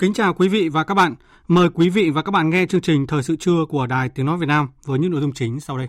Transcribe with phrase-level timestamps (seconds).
[0.00, 1.14] Kính chào quý vị và các bạn.
[1.48, 4.26] Mời quý vị và các bạn nghe chương trình Thời sự trưa của Đài Tiếng
[4.26, 5.88] Nói Việt Nam với những nội dung chính sau đây.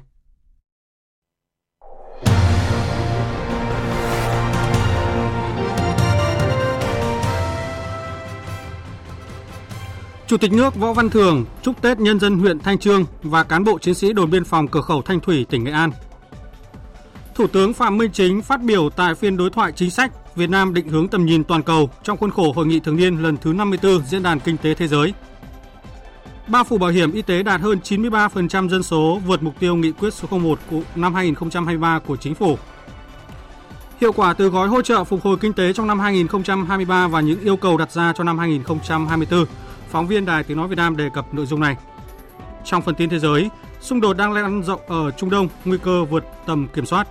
[10.28, 13.64] Chủ tịch nước Võ Văn Thường chúc Tết nhân dân huyện Thanh Trương và cán
[13.64, 15.92] bộ chiến sĩ đồn biên phòng cửa khẩu Thanh Thủy, tỉnh Nghệ An.
[17.42, 20.74] Thủ tướng Phạm Minh Chính phát biểu tại phiên đối thoại chính sách Việt Nam
[20.74, 23.54] định hướng tầm nhìn toàn cầu trong khuôn khổ hội nghị thường niên lần thứ
[23.54, 25.14] 54 Diễn đàn Kinh tế Thế giới.
[26.48, 29.92] Ba phủ bảo hiểm y tế đạt hơn 93% dân số vượt mục tiêu nghị
[29.92, 32.58] quyết số 01 của năm 2023 của chính phủ.
[34.02, 37.40] Hiệu quả từ gói hỗ trợ phục hồi kinh tế trong năm 2023 và những
[37.42, 39.46] yêu cầu đặt ra cho năm 2024,
[39.90, 41.76] phóng viên Đài Tiếng Nói Việt Nam đề cập nội dung này.
[42.66, 43.50] Trong phần tin thế giới,
[43.82, 47.08] xung đột đang lan rộng ở Trung Đông, nguy cơ vượt tầm kiểm soát.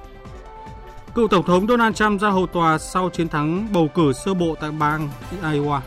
[1.14, 4.54] Cựu Tổng thống Donald Trump ra hầu tòa sau chiến thắng bầu cử sơ bộ
[4.60, 5.08] tại bang
[5.42, 5.80] Iowa.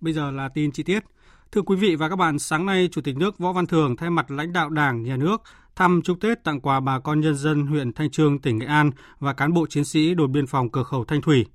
[0.00, 1.04] Bây giờ là tin chi tiết.
[1.52, 4.10] Thưa quý vị và các bạn, sáng nay Chủ tịch nước Võ Văn Thường thay
[4.10, 5.42] mặt lãnh đạo Đảng, Nhà nước
[5.76, 8.90] thăm chúc Tết tặng quà bà con nhân dân huyện Thanh Trương, tỉnh Nghệ An
[9.18, 11.46] và cán bộ chiến sĩ đồn biên phòng cửa khẩu Thanh Thủy.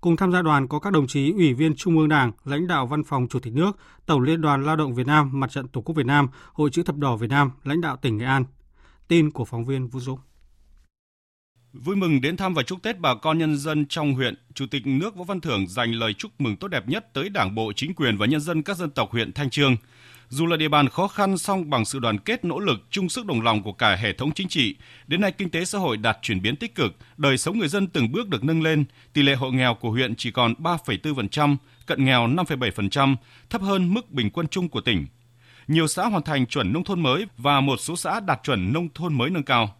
[0.00, 2.86] Cùng tham gia đoàn có các đồng chí Ủy viên Trung ương Đảng, lãnh đạo
[2.86, 3.76] Văn phòng Chủ tịch nước,
[4.06, 6.82] Tổng Liên đoàn Lao động Việt Nam, Mặt trận Tổ quốc Việt Nam, Hội chữ
[6.82, 8.44] thập đỏ Việt Nam, lãnh đạo tỉnh Nghệ An.
[9.08, 10.18] Tin của phóng viên Vũ Dũng.
[11.72, 14.86] Vui mừng đến thăm và chúc Tết bà con nhân dân trong huyện, Chủ tịch
[14.86, 17.94] nước Võ Văn Thưởng dành lời chúc mừng tốt đẹp nhất tới Đảng bộ, chính
[17.94, 19.76] quyền và nhân dân các dân tộc huyện Thanh Trương.
[20.28, 23.26] Dù là địa bàn khó khăn song bằng sự đoàn kết nỗ lực chung sức
[23.26, 24.76] đồng lòng của cả hệ thống chính trị,
[25.06, 27.86] đến nay kinh tế xã hội đạt chuyển biến tích cực, đời sống người dân
[27.86, 32.04] từng bước được nâng lên, tỷ lệ hộ nghèo của huyện chỉ còn 3,4%, cận
[32.04, 33.16] nghèo 5,7%,
[33.50, 35.06] thấp hơn mức bình quân chung của tỉnh.
[35.68, 38.88] Nhiều xã hoàn thành chuẩn nông thôn mới và một số xã đạt chuẩn nông
[38.94, 39.76] thôn mới nâng cao.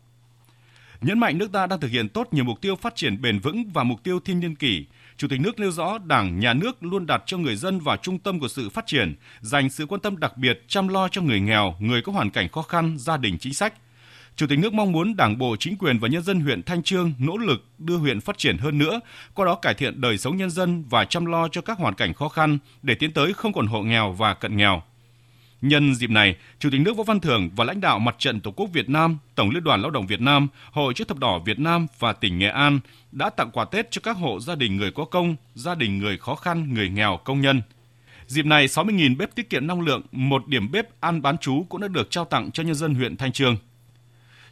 [1.01, 3.71] Nhấn mạnh nước ta đang thực hiện tốt nhiều mục tiêu phát triển bền vững
[3.73, 4.87] và mục tiêu thiên niên kỷ,
[5.19, 8.19] Chủ tịch nước nêu rõ Đảng, Nhà nước luôn đặt cho người dân vào trung
[8.19, 11.41] tâm của sự phát triển, dành sự quan tâm đặc biệt chăm lo cho người
[11.41, 13.75] nghèo, người có hoàn cảnh khó khăn, gia đình chính sách.
[14.37, 17.13] Chủ tịch nước mong muốn Đảng bộ, chính quyền và nhân dân huyện Thanh Trương
[17.19, 19.01] nỗ lực đưa huyện phát triển hơn nữa,
[19.35, 22.15] qua đó cải thiện đời sống nhân dân và chăm lo cho các hoàn cảnh
[22.15, 24.83] khó khăn để tiến tới không còn hộ nghèo và cận nghèo.
[25.61, 28.51] Nhân dịp này, Chủ tịch nước Võ Văn Thưởng và lãnh đạo Mặt trận Tổ
[28.51, 31.59] quốc Việt Nam, Tổng Liên đoàn Lao động Việt Nam, Hội chữ thập đỏ Việt
[31.59, 32.81] Nam và tỉnh Nghệ An
[33.13, 36.19] đã tặng quà Tết cho các hộ gia đình người có công, gia đình người
[36.19, 37.63] khó khăn, người nghèo, công nhân.
[38.27, 41.81] Dịp này, 60.000 bếp tiết kiệm năng lượng, một điểm bếp ăn bán chú cũng
[41.81, 43.57] đã được trao tặng cho nhân dân huyện Thanh Trương.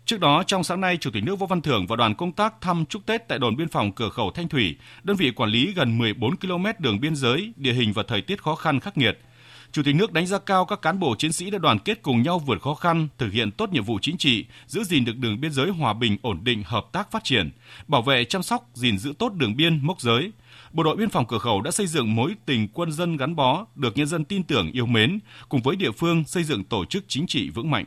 [0.05, 2.55] Trước đó, trong sáng nay, Chủ tịch nước Võ Văn Thưởng và đoàn công tác
[2.61, 5.73] thăm chúc Tết tại đồn biên phòng cửa khẩu Thanh Thủy, đơn vị quản lý
[5.73, 9.19] gần 14 km đường biên giới, địa hình và thời tiết khó khăn khắc nghiệt–
[9.75, 12.23] Chủ tịch nước đánh giá cao các cán bộ chiến sĩ đã đoàn kết cùng
[12.23, 15.41] nhau vượt khó khăn, thực hiện tốt nhiệm vụ chính trị, giữ gìn được đường
[15.41, 17.51] biên giới hòa bình, ổn định, hợp tác phát triển,
[17.89, 20.33] bảo vệ chăm sóc, gìn giữ tốt đường biên, mốc giới.
[20.73, 23.67] Bộ đội biên phòng cửa khẩu đã xây dựng mối tình quân dân gắn bó,
[23.75, 25.19] được nhân dân tin tưởng yêu mến,
[25.49, 27.85] cùng với địa phương xây dựng tổ chức chính trị vững mạnh.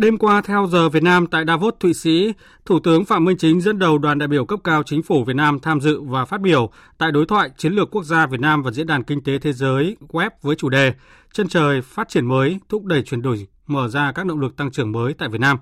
[0.00, 2.32] Đêm qua theo giờ Việt Nam tại Davos, Thụy Sĩ,
[2.64, 5.36] Thủ tướng Phạm Minh Chính dẫn đầu đoàn đại biểu cấp cao chính phủ Việt
[5.36, 8.62] Nam tham dự và phát biểu tại đối thoại chiến lược quốc gia Việt Nam
[8.62, 10.94] và Diễn đàn Kinh tế Thế giới web với chủ đề
[11.32, 14.70] Chân trời phát triển mới, thúc đẩy chuyển đổi, mở ra các động lực tăng
[14.70, 15.58] trưởng mới tại Việt Nam.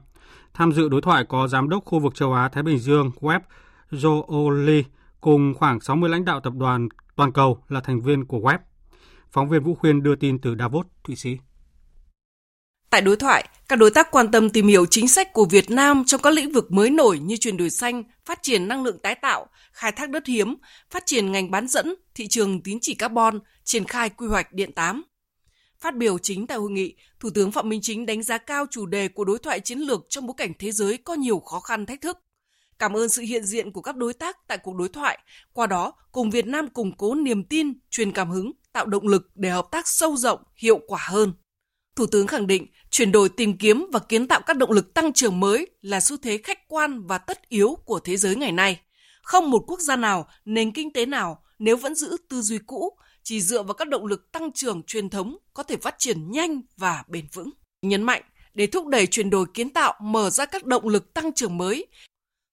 [0.55, 3.41] Tham dự đối thoại có Giám đốc khu vực châu Á-Thái Bình Dương web
[3.91, 4.85] Joe Oli
[5.21, 8.59] cùng khoảng 60 lãnh đạo tập đoàn toàn cầu là thành viên của web.
[9.31, 11.39] Phóng viên Vũ Khuyên đưa tin từ Davos, Thụy Sĩ.
[12.91, 16.05] Tại đối thoại, các đối tác quan tâm tìm hiểu chính sách của Việt Nam
[16.07, 19.15] trong các lĩnh vực mới nổi như chuyển đổi xanh, phát triển năng lượng tái
[19.15, 20.57] tạo, khai thác đất hiếm,
[20.91, 24.73] phát triển ngành bán dẫn, thị trường tín chỉ carbon, triển khai quy hoạch điện
[24.73, 25.05] 8.
[25.81, 28.87] Phát biểu chính tại hội nghị, Thủ tướng Phạm Minh Chính đánh giá cao chủ
[28.87, 31.87] đề của đối thoại chiến lược trong bối cảnh thế giới có nhiều khó khăn
[31.87, 32.19] thách thức.
[32.79, 35.19] Cảm ơn sự hiện diện của các đối tác tại cuộc đối thoại,
[35.53, 39.31] qua đó cùng Việt Nam củng cố niềm tin, truyền cảm hứng, tạo động lực
[39.35, 41.33] để hợp tác sâu rộng, hiệu quả hơn.
[41.99, 45.13] Thủ tướng khẳng định chuyển đổi tìm kiếm và kiến tạo các động lực tăng
[45.13, 48.81] trưởng mới là xu thế khách quan và tất yếu của thế giới ngày nay.
[49.23, 52.99] Không một quốc gia nào, nền kinh tế nào nếu vẫn giữ tư duy cũ,
[53.23, 56.61] chỉ dựa vào các động lực tăng trưởng truyền thống có thể phát triển nhanh
[56.77, 57.51] và bền vững.
[57.83, 58.23] Nhấn mạnh,
[58.55, 61.87] để thúc đẩy chuyển đổi kiến tạo mở ra các động lực tăng trưởng mới.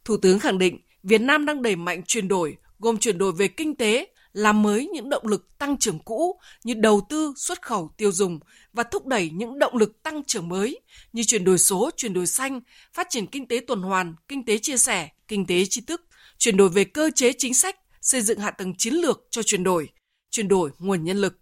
[0.05, 3.47] Thủ tướng khẳng định Việt Nam đang đẩy mạnh chuyển đổi, gồm chuyển đổi về
[3.47, 7.91] kinh tế, làm mới những động lực tăng trưởng cũ như đầu tư, xuất khẩu,
[7.97, 8.39] tiêu dùng
[8.73, 10.81] và thúc đẩy những động lực tăng trưởng mới
[11.13, 12.61] như chuyển đổi số, chuyển đổi xanh,
[12.93, 16.01] phát triển kinh tế tuần hoàn, kinh tế chia sẻ, kinh tế tri thức,
[16.37, 19.63] chuyển đổi về cơ chế chính sách, xây dựng hạ tầng chiến lược cho chuyển
[19.63, 19.89] đổi,
[20.29, 21.39] chuyển đổi nguồn nhân lực.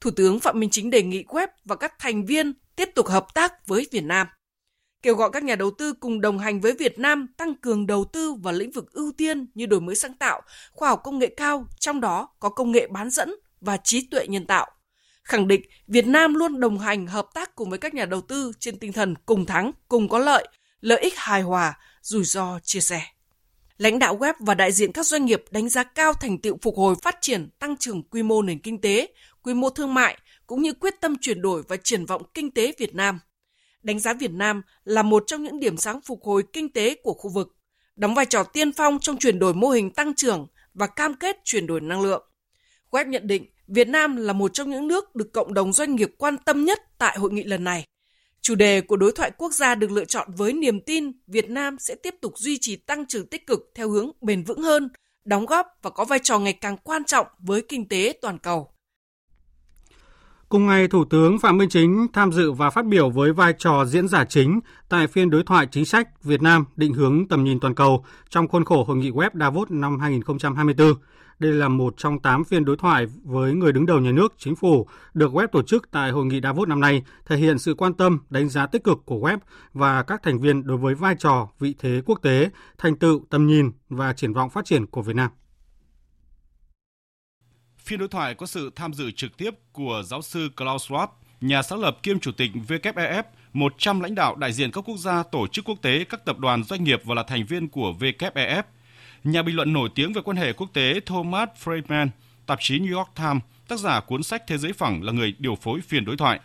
[0.00, 3.26] Thủ tướng Phạm Minh Chính đề nghị web và các thành viên tiếp tục hợp
[3.34, 4.26] tác với Việt Nam.
[5.02, 8.04] Kêu gọi các nhà đầu tư cùng đồng hành với Việt Nam tăng cường đầu
[8.04, 11.34] tư vào lĩnh vực ưu tiên như đổi mới sáng tạo, khoa học công nghệ
[11.36, 14.70] cao, trong đó có công nghệ bán dẫn và trí tuệ nhân tạo.
[15.24, 18.52] Khẳng định Việt Nam luôn đồng hành hợp tác cùng với các nhà đầu tư
[18.58, 20.48] trên tinh thần cùng thắng, cùng có lợi,
[20.80, 23.02] lợi ích hài hòa, rủi ro chia sẻ.
[23.76, 26.76] Lãnh đạo web và đại diện các doanh nghiệp đánh giá cao thành tựu phục
[26.76, 29.08] hồi phát triển tăng trưởng quy mô nền kinh tế,
[29.42, 32.72] quy mô thương mại cũng như quyết tâm chuyển đổi và triển vọng kinh tế
[32.78, 33.18] Việt Nam.
[33.82, 37.12] Đánh giá Việt Nam là một trong những điểm sáng phục hồi kinh tế của
[37.14, 37.56] khu vực,
[37.96, 41.36] đóng vai trò tiên phong trong chuyển đổi mô hình tăng trưởng và cam kết
[41.44, 42.28] chuyển đổi năng lượng.
[42.90, 46.14] Web nhận định Việt Nam là một trong những nước được cộng đồng doanh nghiệp
[46.18, 47.84] quan tâm nhất tại hội nghị lần này.
[48.40, 51.76] Chủ đề của đối thoại quốc gia được lựa chọn với niềm tin Việt Nam
[51.80, 54.88] sẽ tiếp tục duy trì tăng trưởng tích cực theo hướng bền vững hơn,
[55.24, 58.71] đóng góp và có vai trò ngày càng quan trọng với kinh tế toàn cầu.
[60.52, 63.84] Cùng ngày, Thủ tướng Phạm Minh Chính tham dự và phát biểu với vai trò
[63.84, 67.60] diễn giả chính tại phiên đối thoại chính sách Việt Nam định hướng tầm nhìn
[67.60, 70.94] toàn cầu trong khuôn khổ hội nghị web Davos năm 2024.
[71.38, 74.56] Đây là một trong 8 phiên đối thoại với người đứng đầu nhà nước, chính
[74.56, 77.94] phủ được web tổ chức tại hội nghị Davos năm nay, thể hiện sự quan
[77.94, 79.38] tâm, đánh giá tích cực của web
[79.72, 83.46] và các thành viên đối với vai trò, vị thế quốc tế, thành tựu, tầm
[83.46, 85.30] nhìn và triển vọng phát triển của Việt Nam.
[87.92, 91.06] Phiên đối thoại có sự tham dự trực tiếp của giáo sư Klaus Schwab,
[91.40, 93.22] nhà sáng lập kiêm chủ tịch WEF,
[93.52, 96.64] 100 lãnh đạo đại diện các quốc gia, tổ chức quốc tế, các tập đoàn
[96.64, 98.62] doanh nghiệp và là thành viên của WEF.
[99.24, 102.08] Nhà bình luận nổi tiếng về quan hệ quốc tế Thomas Friedman,
[102.46, 105.54] tạp chí New York Times, tác giả cuốn sách Thế giới phẳng là người điều
[105.54, 106.40] phối phiên đối thoại.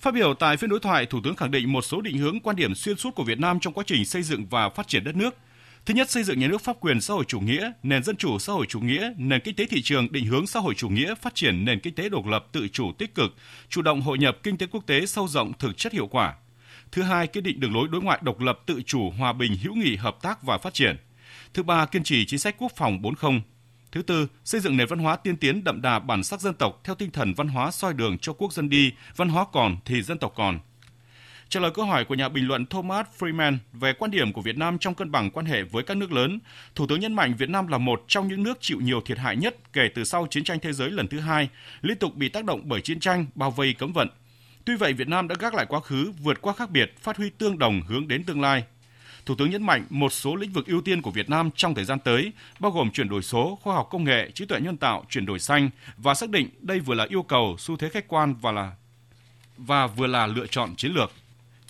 [0.00, 2.56] Phát biểu tại phiên đối thoại, Thủ tướng khẳng định một số định hướng quan
[2.56, 5.16] điểm xuyên suốt của Việt Nam trong quá trình xây dựng và phát triển đất
[5.16, 5.34] nước–
[5.86, 8.38] Thứ nhất, xây dựng nhà nước pháp quyền xã hội chủ nghĩa, nền dân chủ
[8.38, 11.14] xã hội chủ nghĩa, nền kinh tế thị trường định hướng xã hội chủ nghĩa,
[11.14, 13.34] phát triển nền kinh tế độc lập tự chủ tích cực,
[13.68, 16.34] chủ động hội nhập kinh tế quốc tế sâu rộng thực chất hiệu quả.
[16.92, 19.74] Thứ hai, kiên định đường lối đối ngoại độc lập tự chủ, hòa bình, hữu
[19.74, 20.96] nghị, hợp tác và phát triển.
[21.54, 23.42] Thứ ba, kiên trì chính sách quốc phòng 40.
[23.92, 26.80] Thứ tư, xây dựng nền văn hóa tiên tiến đậm đà bản sắc dân tộc
[26.84, 30.02] theo tinh thần văn hóa soi đường cho quốc dân đi, văn hóa còn thì
[30.02, 30.58] dân tộc còn–
[31.52, 34.56] Trả lời câu hỏi của nhà bình luận Thomas Freeman về quan điểm của Việt
[34.56, 36.38] Nam trong cân bằng quan hệ với các nước lớn,
[36.74, 39.36] Thủ tướng nhấn mạnh Việt Nam là một trong những nước chịu nhiều thiệt hại
[39.36, 41.48] nhất kể từ sau chiến tranh thế giới lần thứ hai,
[41.82, 44.08] liên tục bị tác động bởi chiến tranh, bao vây cấm vận.
[44.64, 47.30] Tuy vậy, Việt Nam đã gác lại quá khứ, vượt qua khác biệt, phát huy
[47.30, 48.64] tương đồng hướng đến tương lai.
[49.26, 51.84] Thủ tướng nhấn mạnh một số lĩnh vực ưu tiên của Việt Nam trong thời
[51.84, 55.04] gian tới, bao gồm chuyển đổi số, khoa học công nghệ, trí tuệ nhân tạo,
[55.10, 58.34] chuyển đổi xanh và xác định đây vừa là yêu cầu, xu thế khách quan
[58.34, 58.72] và là
[59.58, 61.12] và vừa là lựa chọn chiến lược.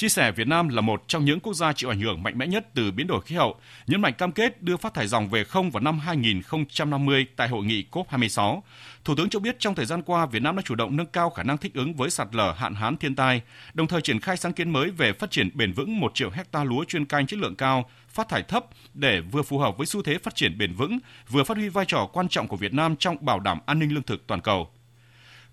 [0.02, 2.46] Chia sẻ Việt Nam là một trong những quốc gia chịu ảnh hưởng mạnh mẽ
[2.46, 5.44] nhất từ biến đổi khí hậu, nhấn mạnh cam kết đưa phát thải dòng về
[5.44, 8.60] không vào năm 2050 tại hội nghị COP26.
[9.04, 11.30] Thủ tướng cho biết trong thời gian qua, Việt Nam đã chủ động nâng cao
[11.30, 13.42] khả năng thích ứng với sạt lở, hạn hán thiên tai,
[13.74, 16.64] đồng thời triển khai sáng kiến mới về phát triển bền vững 1 triệu hecta
[16.64, 20.02] lúa chuyên canh chất lượng cao, phát thải thấp để vừa phù hợp với xu
[20.02, 20.98] thế phát triển bền vững,
[21.28, 23.94] vừa phát huy vai trò quan trọng của Việt Nam trong bảo đảm an ninh
[23.94, 24.70] lương thực toàn cầu.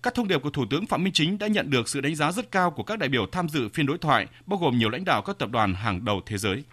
[0.02, 2.32] Các thông điệp của Thủ tướng Phạm Minh Chính đã nhận được sự đánh giá
[2.32, 5.04] rất cao của các đại biểu tham dự phiên đối thoại, bao gồm nhiều lãnh
[5.04, 6.64] đạo các tập đoàn hàng đầu thế giới.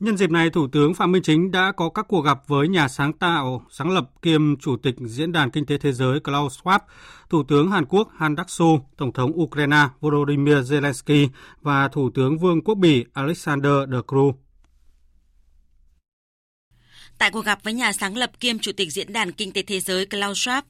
[0.00, 2.88] Nhân dịp này, Thủ tướng Phạm Minh Chính đã có các cuộc gặp với nhà
[2.88, 6.78] sáng tạo, sáng lập kiêm Chủ tịch Diễn đàn Kinh tế Thế giới Klaus Schwab,
[7.30, 11.28] Thủ tướng Hàn Quốc Han Đắc-su, Tổng thống Ukraine Volodymyr Zelensky
[11.60, 14.32] và Thủ tướng Vương quốc Bỉ Alexander De Croo.
[17.18, 19.80] Tại cuộc gặp với nhà sáng lập kiêm Chủ tịch Diễn đàn Kinh tế Thế
[19.80, 20.62] giới Klaus Schwab,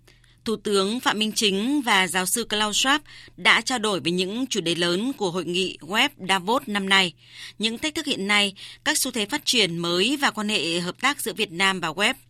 [0.45, 2.99] Thủ tướng Phạm Minh Chính và giáo sư Klaus Schwab
[3.37, 7.13] đã trao đổi về những chủ đề lớn của hội nghị Web Davos năm nay,
[7.59, 11.01] những thách thức hiện nay, các xu thế phát triển mới và quan hệ hợp
[11.01, 12.15] tác giữa Việt Nam và Web–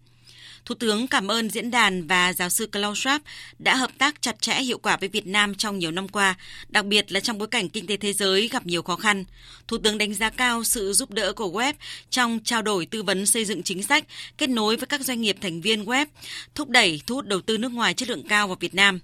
[0.64, 3.21] Thủ tướng cảm ơn diễn đàn và giáo sư Klaus Schwab
[3.59, 6.35] đã hợp tác chặt chẽ hiệu quả với Việt Nam trong nhiều năm qua,
[6.68, 9.25] đặc biệt là trong bối cảnh kinh tế thế giới gặp nhiều khó khăn.
[9.68, 11.73] Thủ tướng đánh giá cao sự giúp đỡ của Web
[12.11, 14.04] trong trao đổi tư vấn xây dựng chính sách,
[14.38, 16.06] kết nối với các doanh nghiệp thành viên Web,
[16.54, 19.00] thúc đẩy thu hút đầu tư nước ngoài chất lượng cao vào Việt Nam.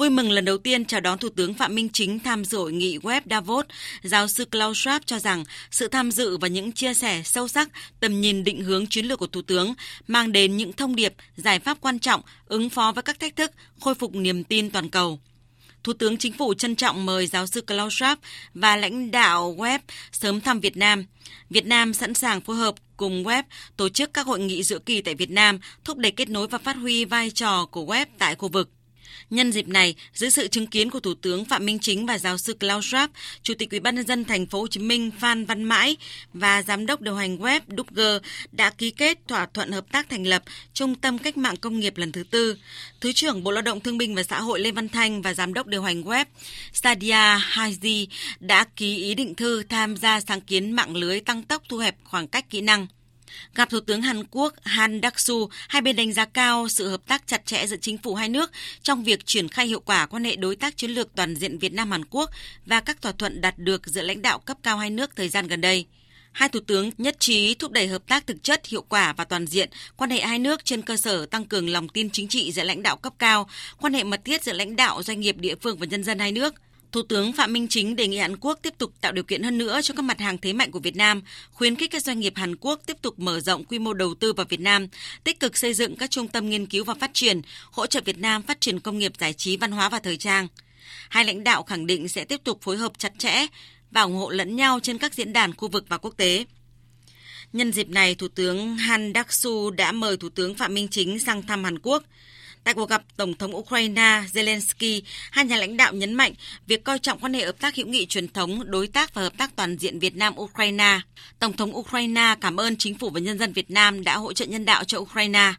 [0.00, 2.72] Vui mừng lần đầu tiên chào đón Thủ tướng Phạm Minh Chính tham dự hội
[2.72, 3.66] nghị Web Davos,
[4.02, 7.68] giáo sư Klaus Schwab cho rằng sự tham dự và những chia sẻ sâu sắc,
[8.00, 9.74] tầm nhìn định hướng chiến lược của Thủ tướng
[10.08, 13.50] mang đến những thông điệp, giải pháp quan trọng ứng phó với các thách thức,
[13.80, 15.20] khôi phục niềm tin toàn cầu.
[15.84, 18.16] Thủ tướng Chính phủ trân trọng mời giáo sư Klaus Schwab
[18.54, 19.78] và lãnh đạo Web
[20.12, 21.04] sớm thăm Việt Nam.
[21.50, 23.42] Việt Nam sẵn sàng phối hợp cùng Web
[23.76, 26.58] tổ chức các hội nghị giữa kỳ tại Việt Nam, thúc đẩy kết nối và
[26.58, 28.70] phát huy vai trò của Web tại khu vực.
[29.30, 32.38] Nhân dịp này, dưới sự chứng kiến của Thủ tướng Phạm Minh Chính và giáo
[32.38, 33.08] sư Klaus Schwab,
[33.42, 35.96] Chủ tịch Ủy ban nhân dân thành phố Hồ Chí Minh Phan Văn Mãi
[36.32, 40.26] và giám đốc điều hành web Dugger đã ký kết thỏa thuận hợp tác thành
[40.26, 40.42] lập
[40.74, 42.56] Trung tâm Cách mạng Công nghiệp lần thứ tư.
[43.00, 45.54] Thứ trưởng Bộ Lao động Thương binh và Xã hội Lê Văn Thanh và giám
[45.54, 46.24] đốc điều hành web
[46.72, 48.06] Stadia Haji
[48.40, 51.96] đã ký ý định thư tham gia sáng kiến mạng lưới tăng tốc thu hẹp
[52.04, 52.86] khoảng cách kỹ năng.
[53.54, 57.26] Gặp Thủ tướng Hàn Quốc Han Daksu, hai bên đánh giá cao sự hợp tác
[57.26, 58.50] chặt chẽ giữa chính phủ hai nước
[58.82, 61.72] trong việc triển khai hiệu quả quan hệ đối tác chiến lược toàn diện Việt
[61.72, 62.30] Nam Hàn Quốc
[62.66, 65.46] và các thỏa thuận đạt được giữa lãnh đạo cấp cao hai nước thời gian
[65.46, 65.86] gần đây.
[66.32, 69.46] Hai thủ tướng nhất trí thúc đẩy hợp tác thực chất, hiệu quả và toàn
[69.46, 72.64] diện, quan hệ hai nước trên cơ sở tăng cường lòng tin chính trị giữa
[72.64, 73.48] lãnh đạo cấp cao,
[73.80, 76.32] quan hệ mật thiết giữa lãnh đạo, doanh nghiệp địa phương và nhân dân hai
[76.32, 76.54] nước–
[76.92, 79.58] Thủ tướng Phạm Minh Chính đề nghị Hàn Quốc tiếp tục tạo điều kiện hơn
[79.58, 82.32] nữa cho các mặt hàng thế mạnh của Việt Nam, khuyến khích các doanh nghiệp
[82.36, 84.86] Hàn Quốc tiếp tục mở rộng quy mô đầu tư vào Việt Nam,
[85.24, 88.18] tích cực xây dựng các trung tâm nghiên cứu và phát triển, hỗ trợ Việt
[88.18, 90.48] Nam phát triển công nghiệp giải trí, văn hóa và thời trang.
[91.08, 93.46] Hai lãnh đạo khẳng định sẽ tiếp tục phối hợp chặt chẽ
[93.90, 96.44] và ủng hộ lẫn nhau trên các diễn đàn khu vực và quốc tế.
[97.52, 101.42] Nhân dịp này, Thủ tướng Han Daksu đã mời Thủ tướng Phạm Minh Chính sang
[101.42, 102.02] thăm Hàn Quốc.
[102.64, 105.00] Tại cuộc gặp Tổng thống Ukraine Zelensky,
[105.30, 106.32] hai nhà lãnh đạo nhấn mạnh
[106.66, 109.38] việc coi trọng quan hệ hợp tác hữu nghị truyền thống, đối tác và hợp
[109.38, 111.00] tác toàn diện Việt Nam-Ukraine.
[111.38, 114.44] Tổng thống Ukraine cảm ơn chính phủ và nhân dân Việt Nam đã hỗ trợ
[114.44, 115.52] nhân đạo cho Ukraine.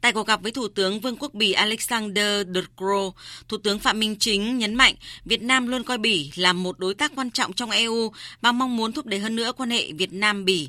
[0.00, 3.10] Tại cuộc gặp với Thủ tướng Vương quốc Bỉ Alexander De Croo,
[3.48, 6.94] Thủ tướng Phạm Minh Chính nhấn mạnh Việt Nam luôn coi Bỉ là một đối
[6.94, 10.12] tác quan trọng trong EU và mong muốn thúc đẩy hơn nữa quan hệ Việt
[10.12, 10.68] Nam-Bỉ.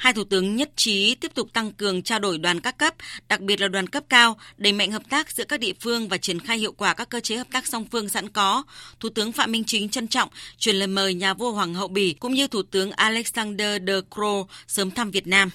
[0.00, 2.94] Hai thủ tướng nhất trí tiếp tục tăng cường trao đổi đoàn các cấp,
[3.28, 6.16] đặc biệt là đoàn cấp cao, đẩy mạnh hợp tác giữa các địa phương và
[6.16, 8.62] triển khai hiệu quả các cơ chế hợp tác song phương sẵn có.
[9.00, 10.28] Thủ tướng Phạm Minh Chính trân trọng
[10.58, 14.44] truyền lời mời nhà vua Hoàng hậu Bỉ cũng như Thủ tướng Alexander De Croo
[14.66, 15.50] sớm thăm Việt Nam.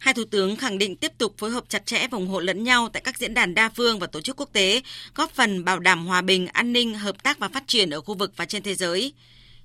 [0.00, 2.64] Hai thủ tướng khẳng định tiếp tục phối hợp chặt chẽ và ủng hộ lẫn
[2.64, 4.82] nhau tại các diễn đàn đa phương và tổ chức quốc tế,
[5.14, 8.14] góp phần bảo đảm hòa bình, an ninh, hợp tác và phát triển ở khu
[8.14, 9.12] vực và trên thế giới.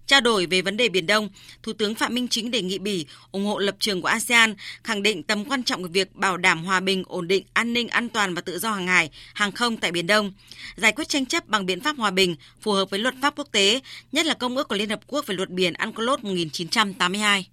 [0.07, 1.29] Trao đổi về vấn đề Biển Đông,
[1.63, 5.03] Thủ tướng Phạm Minh Chính đề nghị Bỉ ủng hộ lập trường của ASEAN, khẳng
[5.03, 8.09] định tầm quan trọng của việc bảo đảm hòa bình, ổn định, an ninh, an
[8.09, 10.33] toàn và tự do hàng hải, hàng không tại Biển Đông,
[10.75, 13.47] giải quyết tranh chấp bằng biện pháp hòa bình, phù hợp với luật pháp quốc
[13.51, 13.79] tế,
[14.11, 17.47] nhất là Công ước của Liên Hợp Quốc về luật biển UNCLOS 1982.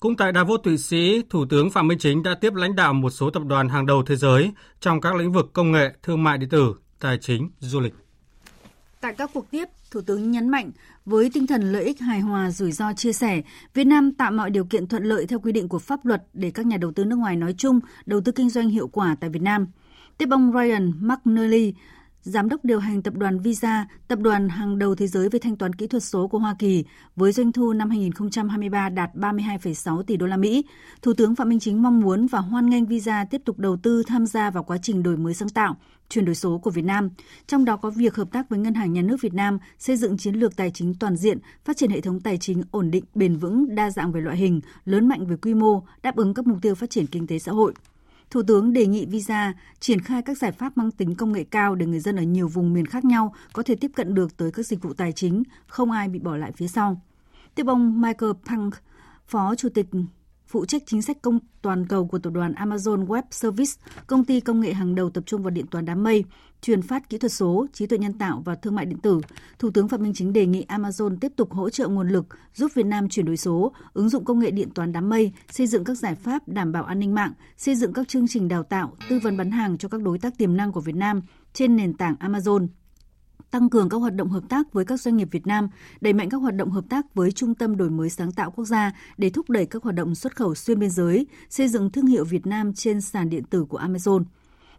[0.00, 3.10] Cũng tại Davos, Thụy Sĩ, Thủ tướng Phạm Minh Chính đã tiếp lãnh đạo một
[3.10, 6.38] số tập đoàn hàng đầu thế giới trong các lĩnh vực công nghệ, thương mại
[6.38, 7.92] điện tử, tài chính, du lịch.
[9.04, 10.70] Tại các cuộc tiếp, Thủ tướng nhấn mạnh
[11.04, 13.42] với tinh thần lợi ích hài hòa rủi ro chia sẻ,
[13.74, 16.50] Việt Nam tạo mọi điều kiện thuận lợi theo quy định của pháp luật để
[16.50, 19.30] các nhà đầu tư nước ngoài nói chung đầu tư kinh doanh hiệu quả tại
[19.30, 19.66] Việt Nam.
[20.18, 21.74] Tiếp ông Ryan McNally,
[22.24, 25.56] giám đốc điều hành tập đoàn Visa, tập đoàn hàng đầu thế giới về thanh
[25.56, 26.84] toán kỹ thuật số của Hoa Kỳ,
[27.16, 30.64] với doanh thu năm 2023 đạt 32,6 tỷ đô la Mỹ.
[31.02, 34.02] Thủ tướng Phạm Minh Chính mong muốn và hoan nghênh Visa tiếp tục đầu tư
[34.06, 35.76] tham gia vào quá trình đổi mới sáng tạo,
[36.08, 37.10] chuyển đổi số của Việt Nam,
[37.46, 40.16] trong đó có việc hợp tác với Ngân hàng Nhà nước Việt Nam xây dựng
[40.16, 43.36] chiến lược tài chính toàn diện, phát triển hệ thống tài chính ổn định, bền
[43.36, 46.58] vững, đa dạng về loại hình, lớn mạnh về quy mô, đáp ứng các mục
[46.62, 47.74] tiêu phát triển kinh tế xã hội.
[48.30, 51.74] Thủ tướng đề nghị Visa triển khai các giải pháp mang tính công nghệ cao
[51.74, 54.50] để người dân ở nhiều vùng miền khác nhau có thể tiếp cận được tới
[54.50, 57.00] các dịch vụ tài chính, không ai bị bỏ lại phía sau.
[57.54, 58.74] Tiếp ông Michael Punk,
[59.26, 59.86] Phó Chủ tịch
[60.54, 63.72] phụ trách chính sách công toàn cầu của tập đoàn Amazon Web Service,
[64.06, 66.24] công ty công nghệ hàng đầu tập trung vào điện toán đám mây,
[66.60, 69.20] truyền phát kỹ thuật số, trí tuệ nhân tạo và thương mại điện tử.
[69.58, 72.70] Thủ tướng Phạm Minh Chính đề nghị Amazon tiếp tục hỗ trợ nguồn lực giúp
[72.74, 75.84] Việt Nam chuyển đổi số, ứng dụng công nghệ điện toán đám mây, xây dựng
[75.84, 78.96] các giải pháp đảm bảo an ninh mạng, xây dựng các chương trình đào tạo,
[79.08, 81.20] tư vấn bán hàng cho các đối tác tiềm năng của Việt Nam
[81.52, 82.66] trên nền tảng Amazon
[83.54, 85.68] tăng cường các hoạt động hợp tác với các doanh nghiệp Việt Nam,
[86.00, 88.64] đẩy mạnh các hoạt động hợp tác với Trung tâm Đổi mới sáng tạo quốc
[88.64, 92.06] gia để thúc đẩy các hoạt động xuất khẩu xuyên biên giới, xây dựng thương
[92.06, 94.24] hiệu Việt Nam trên sàn điện tử của Amazon.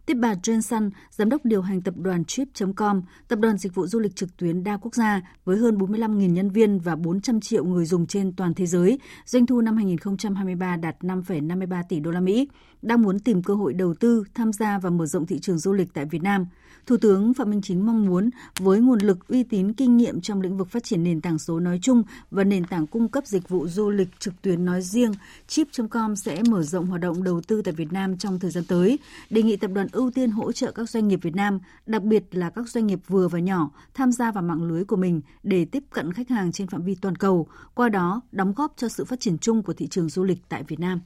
[0.05, 3.87] Tiếp bà Jen Sun, giám đốc điều hành tập đoàn Trip.com, tập đoàn dịch vụ
[3.87, 7.65] du lịch trực tuyến đa quốc gia với hơn 45.000 nhân viên và 400 triệu
[7.65, 12.19] người dùng trên toàn thế giới, doanh thu năm 2023 đạt 5,53 tỷ đô la
[12.19, 12.47] Mỹ,
[12.85, 15.73] đang muốn tìm cơ hội đầu tư, tham gia và mở rộng thị trường du
[15.73, 16.45] lịch tại Việt Nam.
[16.87, 20.41] Thủ tướng Phạm Minh Chính mong muốn với nguồn lực uy tín kinh nghiệm trong
[20.41, 23.49] lĩnh vực phát triển nền tảng số nói chung và nền tảng cung cấp dịch
[23.49, 25.13] vụ du lịch trực tuyến nói riêng,
[25.47, 28.99] Chip.com sẽ mở rộng hoạt động đầu tư tại Việt Nam trong thời gian tới,
[29.29, 32.23] đề nghị tập đoàn ưu tiên hỗ trợ các doanh nghiệp Việt Nam, đặc biệt
[32.31, 35.65] là các doanh nghiệp vừa và nhỏ tham gia vào mạng lưới của mình để
[35.65, 39.05] tiếp cận khách hàng trên phạm vi toàn cầu, qua đó đóng góp cho sự
[39.05, 40.99] phát triển chung của thị trường du lịch tại Việt Nam.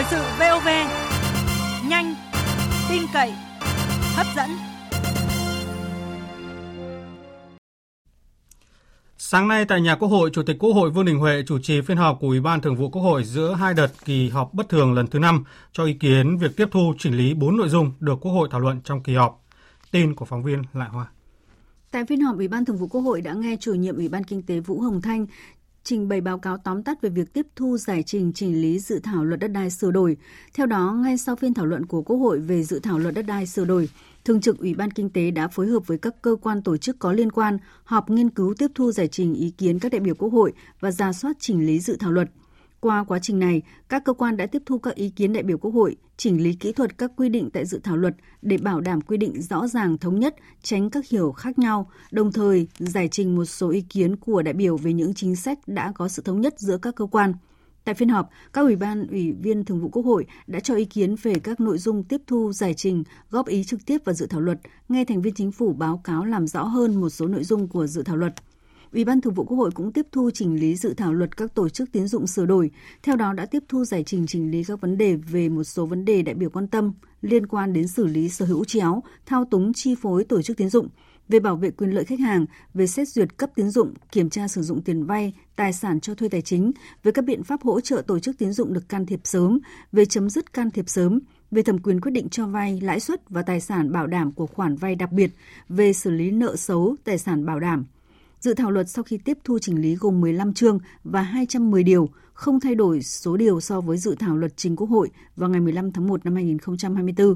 [0.00, 0.68] Thời sự VOV,
[1.88, 2.14] nhanh,
[2.90, 3.32] tin cậy,
[4.14, 4.50] hấp dẫn.
[9.18, 11.80] Sáng nay tại nhà Quốc hội, Chủ tịch Quốc hội Vương Đình Huệ chủ trì
[11.80, 14.68] phiên họp của Ủy ban Thường vụ Quốc hội giữa hai đợt kỳ họp bất
[14.68, 17.92] thường lần thứ 5 cho ý kiến việc tiếp thu chỉnh lý 4 nội dung
[18.00, 19.44] được Quốc hội thảo luận trong kỳ họp.
[19.90, 21.06] Tin của phóng viên Lại Hoa.
[21.90, 24.24] Tại phiên họp, Ủy ban Thường vụ Quốc hội đã nghe chủ nhiệm Ủy ban
[24.24, 25.26] Kinh tế Vũ Hồng Thanh
[25.84, 29.00] trình bày báo cáo tóm tắt về việc tiếp thu giải trình chỉnh lý dự
[29.02, 30.16] thảo luật đất đai sửa đổi.
[30.54, 33.26] Theo đó, ngay sau phiên thảo luận của Quốc hội về dự thảo luật đất
[33.26, 33.88] đai sửa đổi,
[34.24, 36.98] Thường trực Ủy ban Kinh tế đã phối hợp với các cơ quan tổ chức
[36.98, 40.14] có liên quan họp nghiên cứu tiếp thu giải trình ý kiến các đại biểu
[40.14, 42.30] Quốc hội và ra soát chỉnh lý dự thảo luật.
[42.80, 45.58] Qua quá trình này, các cơ quan đã tiếp thu các ý kiến đại biểu
[45.58, 48.80] Quốc hội, chỉnh lý kỹ thuật các quy định tại dự thảo luật để bảo
[48.80, 53.08] đảm quy định rõ ràng thống nhất, tránh các hiểu khác nhau, đồng thời giải
[53.08, 56.22] trình một số ý kiến của đại biểu về những chính sách đã có sự
[56.22, 57.32] thống nhất giữa các cơ quan.
[57.84, 60.84] Tại phiên họp, các ủy ban ủy viên thường vụ Quốc hội đã cho ý
[60.84, 64.26] kiến về các nội dung tiếp thu giải trình, góp ý trực tiếp vào dự
[64.26, 64.58] thảo luật,
[64.88, 67.86] nghe thành viên chính phủ báo cáo làm rõ hơn một số nội dung của
[67.86, 68.34] dự thảo luật.
[68.92, 71.54] Ủy ban Thường vụ Quốc hội cũng tiếp thu chỉnh lý dự thảo luật các
[71.54, 72.70] tổ chức tiến dụng sửa đổi,
[73.02, 75.86] theo đó đã tiếp thu giải trình chỉnh lý các vấn đề về một số
[75.86, 76.92] vấn đề đại biểu quan tâm
[77.22, 80.68] liên quan đến xử lý sở hữu chéo, thao túng chi phối tổ chức tiến
[80.68, 80.88] dụng,
[81.28, 84.48] về bảo vệ quyền lợi khách hàng, về xét duyệt cấp tín dụng, kiểm tra
[84.48, 87.80] sử dụng tiền vay, tài sản cho thuê tài chính, về các biện pháp hỗ
[87.80, 89.58] trợ tổ chức tín dụng được can thiệp sớm,
[89.92, 91.20] về chấm dứt can thiệp sớm,
[91.50, 94.46] về thẩm quyền quyết định cho vay, lãi suất và tài sản bảo đảm của
[94.46, 95.30] khoản vay đặc biệt,
[95.68, 97.84] về xử lý nợ xấu, tài sản bảo đảm.
[98.40, 102.08] Dự thảo luật sau khi tiếp thu chỉnh lý gồm 15 chương và 210 điều,
[102.32, 105.60] không thay đổi số điều so với dự thảo luật trình Quốc hội vào ngày
[105.60, 107.34] 15 tháng 1 năm 2024.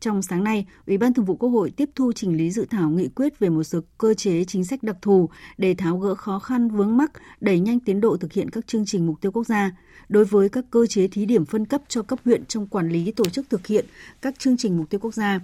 [0.00, 2.90] Trong sáng nay, Ủy ban Thường vụ Quốc hội tiếp thu chỉnh lý dự thảo
[2.90, 5.28] nghị quyết về một số cơ chế chính sách đặc thù
[5.58, 8.86] để tháo gỡ khó khăn vướng mắc, đẩy nhanh tiến độ thực hiện các chương
[8.86, 9.70] trình mục tiêu quốc gia.
[10.08, 13.12] Đối với các cơ chế thí điểm phân cấp cho cấp huyện trong quản lý
[13.12, 13.86] tổ chức thực hiện
[14.22, 15.40] các chương trình mục tiêu quốc gia,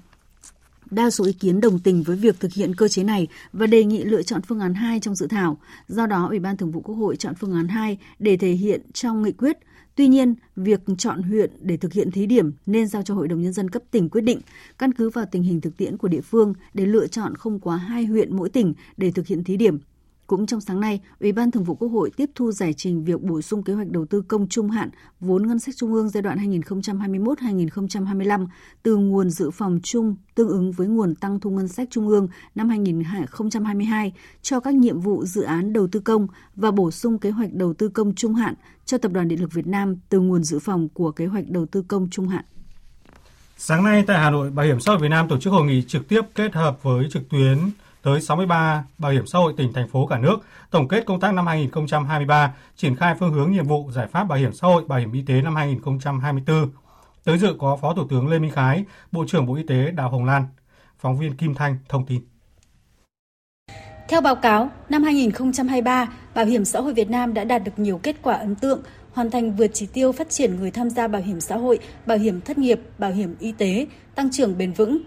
[0.90, 3.84] Đa số ý kiến đồng tình với việc thực hiện cơ chế này và đề
[3.84, 5.58] nghị lựa chọn phương án 2 trong dự thảo.
[5.88, 8.80] Do đó, Ủy ban Thường vụ Quốc hội chọn phương án 2 để thể hiện
[8.92, 9.58] trong nghị quyết.
[9.94, 13.42] Tuy nhiên, việc chọn huyện để thực hiện thí điểm nên giao cho Hội đồng
[13.42, 14.40] Nhân dân cấp tỉnh quyết định,
[14.78, 17.76] căn cứ vào tình hình thực tiễn của địa phương để lựa chọn không quá
[17.76, 19.78] hai huyện mỗi tỉnh để thực hiện thí điểm.
[20.26, 23.22] Cũng trong sáng nay, Ủy ban Thường vụ Quốc hội tiếp thu giải trình việc
[23.22, 26.22] bổ sung kế hoạch đầu tư công trung hạn vốn ngân sách trung ương giai
[26.22, 28.46] đoạn 2021-2025
[28.82, 32.28] từ nguồn dự phòng chung tương ứng với nguồn tăng thu ngân sách trung ương
[32.54, 34.12] năm 2022
[34.42, 37.74] cho các nhiệm vụ dự án đầu tư công và bổ sung kế hoạch đầu
[37.74, 40.88] tư công trung hạn cho Tập đoàn Điện lực Việt Nam từ nguồn dự phòng
[40.88, 42.44] của kế hoạch đầu tư công trung hạn.
[43.56, 45.82] Sáng nay tại Hà Nội, Bảo hiểm xã hội Việt Nam tổ chức hội nghị
[45.82, 47.58] trực tiếp kết hợp với trực tuyến
[48.06, 50.36] tới 63 bảo hiểm xã hội tỉnh thành phố cả nước,
[50.70, 54.38] tổng kết công tác năm 2023, triển khai phương hướng nhiệm vụ giải pháp bảo
[54.38, 56.70] hiểm xã hội, bảo hiểm y tế năm 2024.
[57.24, 60.10] Tới dự có Phó Thủ tướng Lê Minh Khái, Bộ trưởng Bộ Y tế Đào
[60.10, 60.46] Hồng Lan.
[60.98, 62.20] Phóng viên Kim Thanh thông tin.
[64.08, 68.00] Theo báo cáo, năm 2023, Bảo hiểm xã hội Việt Nam đã đạt được nhiều
[68.02, 71.22] kết quả ấn tượng, hoàn thành vượt chỉ tiêu phát triển người tham gia bảo
[71.22, 74.98] hiểm xã hội, bảo hiểm thất nghiệp, bảo hiểm y tế, tăng trưởng bền vững,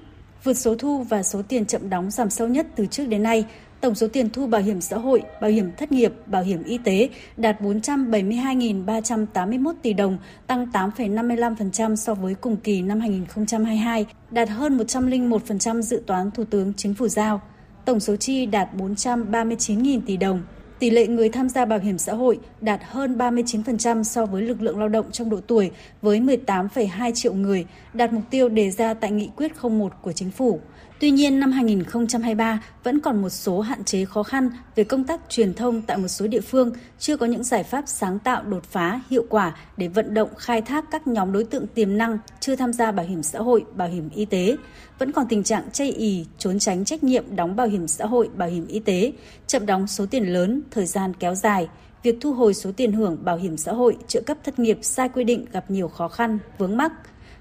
[0.44, 3.46] vượt số thu và số tiền chậm đóng giảm sâu nhất từ trước đến nay.
[3.82, 6.78] Tổng số tiền thu bảo hiểm xã hội, bảo hiểm thất nghiệp, bảo hiểm y
[6.78, 14.78] tế đạt 472.381 tỷ đồng, tăng 8,55% so với cùng kỳ năm 2022, đạt hơn
[14.78, 17.42] 101% dự toán Thủ tướng Chính phủ giao.
[17.86, 20.42] Tổng số chi đạt 439.000 tỷ đồng,
[20.80, 24.62] Tỷ lệ người tham gia bảo hiểm xã hội đạt hơn 39% so với lực
[24.62, 28.94] lượng lao động trong độ tuổi với 18,2 triệu người, đạt mục tiêu đề ra
[28.94, 30.60] tại nghị quyết 01 của chính phủ.
[31.00, 35.22] Tuy nhiên, năm 2023 vẫn còn một số hạn chế khó khăn về công tác
[35.30, 38.64] truyền thông tại một số địa phương, chưa có những giải pháp sáng tạo đột
[38.64, 42.56] phá, hiệu quả để vận động khai thác các nhóm đối tượng tiềm năng chưa
[42.56, 44.58] tham gia bảo hiểm xã hội, bảo hiểm y tế.
[45.00, 48.30] Vẫn còn tình trạng chây ì, trốn tránh trách nhiệm đóng bảo hiểm xã hội,
[48.36, 49.14] bảo hiểm y tế,
[49.48, 51.68] chậm đóng số tiền lớn, thời gian kéo dài.
[52.04, 55.10] Việc thu hồi số tiền hưởng bảo hiểm xã hội, trợ cấp thất nghiệp sai
[55.10, 56.92] quy định gặp nhiều khó khăn, vướng mắc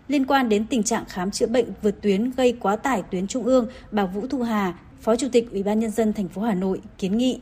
[0.08, 3.44] liên quan đến tình trạng khám chữa bệnh vượt tuyến gây quá tải tuyến trung
[3.44, 6.54] ương, bà Vũ Thu Hà, Phó Chủ tịch Ủy ban nhân dân thành phố Hà
[6.54, 7.40] Nội kiến nghị.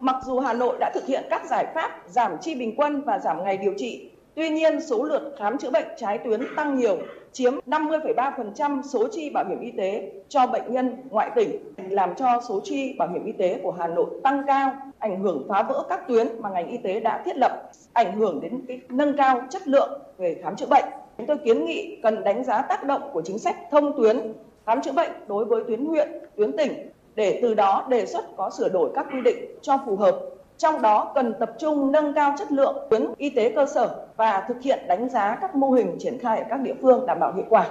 [0.00, 3.18] Mặc dù Hà Nội đã thực hiện các giải pháp giảm chi bình quân và
[3.18, 6.98] giảm ngày điều trị, Tuy nhiên, số lượt khám chữa bệnh trái tuyến tăng nhiều,
[7.32, 12.42] chiếm 50,3% số chi bảo hiểm y tế cho bệnh nhân ngoại tỉnh, làm cho
[12.48, 15.84] số chi bảo hiểm y tế của Hà Nội tăng cao, ảnh hưởng phá vỡ
[15.88, 19.40] các tuyến mà ngành y tế đã thiết lập, ảnh hưởng đến cái nâng cao
[19.50, 20.84] chất lượng về khám chữa bệnh.
[21.18, 24.32] Chúng tôi kiến nghị cần đánh giá tác động của chính sách thông tuyến
[24.66, 26.72] khám chữa bệnh đối với tuyến huyện, tuyến tỉnh
[27.14, 30.20] để từ đó đề xuất có sửa đổi các quy định cho phù hợp
[30.58, 34.44] trong đó cần tập trung nâng cao chất lượng tuyến y tế cơ sở và
[34.48, 37.32] thực hiện đánh giá các mô hình triển khai ở các địa phương đảm bảo
[37.34, 37.66] hiệu quả.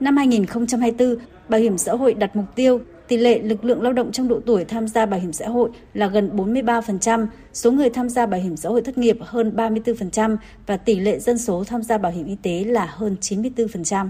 [0.00, 1.16] Năm 2024,
[1.48, 4.40] Bảo hiểm xã hội đặt mục tiêu tỷ lệ lực lượng lao động trong độ
[4.46, 8.40] tuổi tham gia bảo hiểm xã hội là gần 43%, số người tham gia bảo
[8.40, 12.12] hiểm xã hội thất nghiệp hơn 34% và tỷ lệ dân số tham gia bảo
[12.12, 14.08] hiểm y tế là hơn 94%.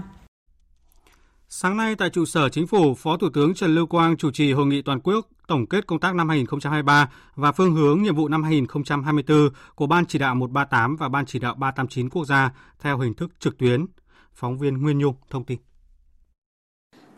[1.47, 4.53] Sáng nay tại trụ sở Chính phủ, Phó Thủ tướng Trần Lưu Quang chủ trì
[4.53, 8.27] hội nghị toàn quốc tổng kết công tác năm 2023 và phương hướng nhiệm vụ
[8.27, 12.97] năm 2024 của Ban chỉ đạo 138 và Ban chỉ đạo 389 quốc gia theo
[12.97, 13.85] hình thức trực tuyến.
[14.33, 15.59] Phóng viên Nguyên Nhung thông tin.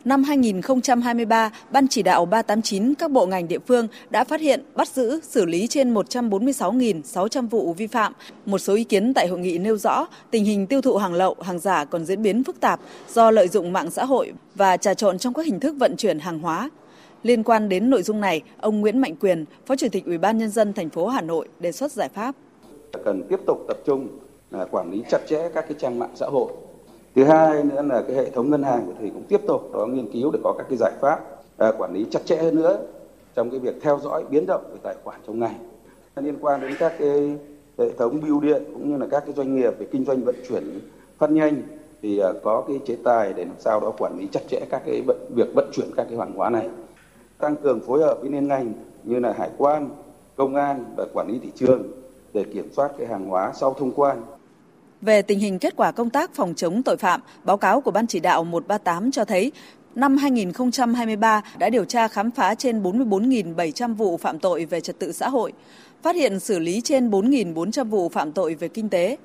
[0.04, 4.88] Năm 2023, Ban chỉ đạo 389 các bộ ngành địa phương đã phát hiện, bắt
[4.88, 8.12] giữ, xử lý trên 146.600 vụ vi phạm.
[8.46, 11.36] Một số ý kiến tại hội nghị nêu rõ tình hình tiêu thụ hàng lậu,
[11.40, 12.80] hàng giả còn diễn biến phức tạp
[13.12, 16.18] do lợi dụng mạng xã hội và trà trộn trong các hình thức vận chuyển
[16.18, 16.70] hàng hóa.
[17.22, 20.38] Liên quan đến nội dung này, ông Nguyễn Mạnh Quyền, Phó Chủ tịch Ủy ban
[20.38, 22.34] nhân dân thành phố Hà Nội đề xuất giải pháp.
[23.04, 24.08] Cần tiếp tục tập trung
[24.50, 26.52] à, quản lý chặt chẽ các cái trang mạng xã hội
[27.14, 30.12] thứ hai nữa là cái hệ thống ngân hàng thì cũng tiếp tục đó nghiên
[30.12, 31.20] cứu để có các cái giải pháp
[31.56, 32.78] à, quản lý chặt chẽ hơn nữa
[33.34, 35.54] trong cái việc theo dõi biến động về tài khoản trong ngày
[36.16, 37.36] liên quan đến các cái
[37.78, 40.34] hệ thống bưu điện cũng như là các cái doanh nghiệp về kinh doanh vận
[40.48, 40.80] chuyển
[41.18, 41.62] phát nhanh
[42.02, 44.82] thì à, có cái chế tài để làm sao đó quản lý chặt chẽ các
[44.86, 46.68] cái vận, việc vận chuyển các cái hàng hóa này.
[47.38, 48.72] Tăng cường phối hợp với liên ngành
[49.04, 49.88] như là hải quan
[50.36, 51.82] công an và quản lý thị trường
[52.32, 54.22] để kiểm soát cái hàng hóa sau thông quan
[55.04, 58.06] về tình hình kết quả công tác phòng chống tội phạm, báo cáo của Ban
[58.06, 59.52] chỉ đạo 138 cho thấy
[59.94, 65.12] năm 2023 đã điều tra khám phá trên 44.700 vụ phạm tội về trật tự
[65.12, 65.52] xã hội,
[66.02, 69.16] phát hiện xử lý trên 4.400 vụ phạm tội về kinh tế,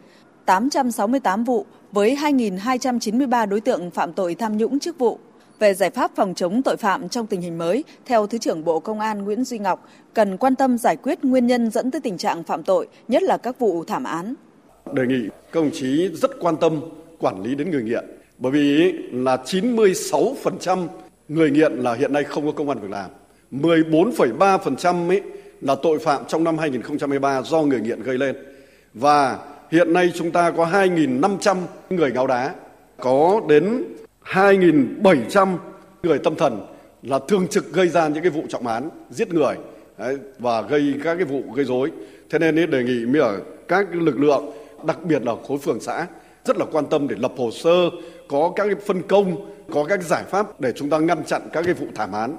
[0.45, 5.19] 868 vụ với 2.293 đối tượng phạm tội tham nhũng chức vụ.
[5.59, 8.79] Về giải pháp phòng chống tội phạm trong tình hình mới, theo Thứ trưởng Bộ
[8.79, 12.17] Công an Nguyễn Duy Ngọc, cần quan tâm giải quyết nguyên nhân dẫn tới tình
[12.17, 14.35] trạng phạm tội, nhất là các vụ thảm án
[14.93, 16.82] đề nghị các đồng chí rất quan tâm
[17.19, 18.06] quản lý đến người nghiện
[18.38, 20.88] bởi vì là 96%
[21.28, 23.10] người nghiện là hiện nay không có công an việc làm.
[23.52, 25.21] 14,3% ấy
[25.62, 28.36] là tội phạm trong năm 2023 do người nghiện gây lên.
[28.93, 29.38] Và
[29.71, 31.56] hiện nay chúng ta có 2.500
[31.89, 32.56] người ngáo đá,
[32.97, 33.84] có đến
[34.25, 35.58] 2.700
[36.04, 36.60] người tâm thần
[37.04, 39.56] là thường trực gây ra những cái vụ trọng án, giết người
[39.97, 41.91] đấy, và gây các cái vụ gây rối.
[42.30, 44.52] Thế nên đề nghị mới ở các lực lượng
[44.85, 46.07] đặc biệt là khối phường xã
[46.45, 47.89] rất là quan tâm để lập hồ sơ,
[48.29, 51.65] có các cái phân công, có các giải pháp để chúng ta ngăn chặn các
[51.65, 52.37] cái vụ thảm án.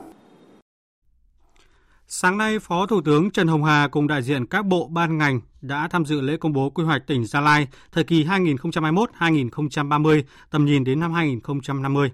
[2.07, 5.40] Sáng nay, Phó Thủ tướng Trần Hồng Hà cùng đại diện các bộ ban ngành
[5.61, 10.64] đã tham dự lễ công bố quy hoạch tỉnh Gia Lai thời kỳ 2021-2030, tầm
[10.64, 12.12] nhìn đến năm 2050.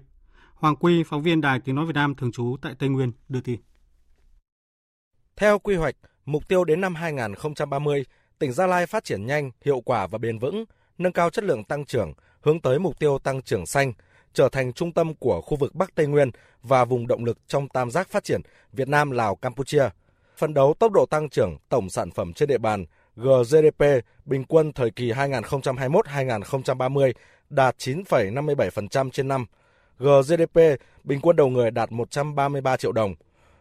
[0.53, 3.41] Hoàng Quy, phóng viên Đài Tiếng Nói Việt Nam thường trú tại Tây Nguyên, đưa
[3.41, 3.59] tin.
[5.35, 8.05] Theo quy hoạch, mục tiêu đến năm 2030,
[8.39, 10.65] tỉnh Gia Lai phát triển nhanh, hiệu quả và bền vững,
[10.97, 13.93] nâng cao chất lượng tăng trưởng, hướng tới mục tiêu tăng trưởng xanh,
[14.33, 16.31] trở thành trung tâm của khu vực Bắc Tây Nguyên
[16.63, 18.41] và vùng động lực trong tam giác phát triển
[18.73, 19.89] Việt Nam, Lào, Campuchia.
[20.37, 23.83] Phấn đấu tốc độ tăng trưởng tổng sản phẩm trên địa bàn GDP
[24.25, 27.13] bình quân thời kỳ 2021-2030
[27.49, 29.45] đạt 9,57% trên năm.
[29.99, 30.59] GDP
[31.03, 33.15] bình quân đầu người đạt 133 triệu đồng.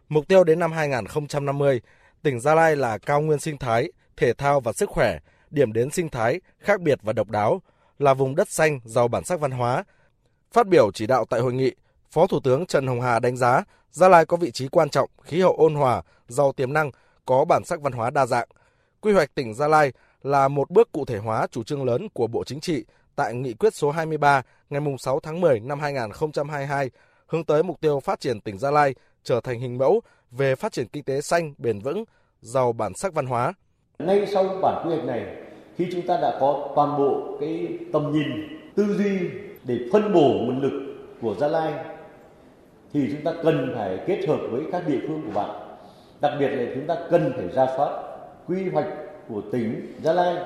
[0.08, 1.80] Mục tiêu đến năm 2050,
[2.22, 5.18] tỉnh Gia Lai là cao nguyên sinh thái, thể thao và sức khỏe,
[5.50, 7.62] điểm đến sinh thái khác biệt và độc đáo,
[7.98, 9.84] là vùng đất xanh giàu bản sắc văn hóa.
[10.52, 11.74] Phát biểu chỉ đạo tại hội nghị,
[12.10, 13.64] Phó Thủ tướng Trần Hồng Hà đánh giá
[13.96, 16.90] Gia Lai có vị trí quan trọng, khí hậu ôn hòa, giàu tiềm năng,
[17.24, 18.48] có bản sắc văn hóa đa dạng.
[19.00, 22.26] Quy hoạch tỉnh Gia Lai là một bước cụ thể hóa chủ trương lớn của
[22.26, 22.84] Bộ Chính trị
[23.16, 26.90] tại Nghị quyết số 23 ngày 6 tháng 10 năm 2022
[27.26, 30.00] hướng tới mục tiêu phát triển tỉnh Gia Lai trở thành hình mẫu
[30.30, 32.04] về phát triển kinh tế xanh, bền vững,
[32.40, 33.52] giàu bản sắc văn hóa,
[33.98, 35.26] ngay sau bản quy hoạch này,
[35.76, 38.28] khi chúng ta đã có toàn bộ cái tầm nhìn,
[38.74, 39.18] tư duy
[39.64, 40.72] để phân bổ nguồn lực
[41.22, 41.72] của Gia Lai
[42.92, 45.50] thì chúng ta cần phải kết hợp với các địa phương của bạn.
[46.20, 47.90] Đặc biệt là chúng ta cần phải ra soát
[48.48, 48.86] quy hoạch
[49.28, 50.36] của tỉnh Gia Lai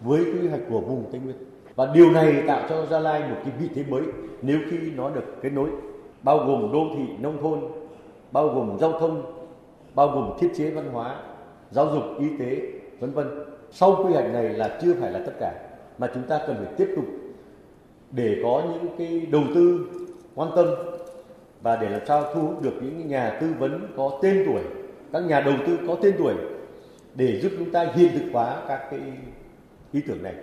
[0.00, 1.36] với quy hoạch của vùng Tây Nguyên.
[1.74, 4.02] Và điều này tạo cho Gia Lai một cái vị thế mới
[4.42, 5.68] nếu khi nó được kết nối
[6.22, 7.60] bao gồm đô thị nông thôn,
[8.32, 9.22] bao gồm giao thông,
[9.94, 11.16] bao gồm thiết chế văn hóa,
[11.70, 12.56] giáo dục, y tế,
[13.00, 13.26] vân vân.
[13.70, 15.52] Sau quy hoạch này là chưa phải là tất cả.
[15.98, 17.04] mà chúng ta cần phải tiếp tục
[18.10, 19.88] để có những cái đầu tư
[20.34, 20.66] quan tâm
[21.62, 24.62] và để làm sao thu hút được những nhà tư vấn có tên tuổi,
[25.12, 26.34] các nhà đầu tư có tên tuổi
[27.14, 29.00] để giúp chúng ta hiện thực hóa các cái
[29.92, 30.34] ý tưởng này.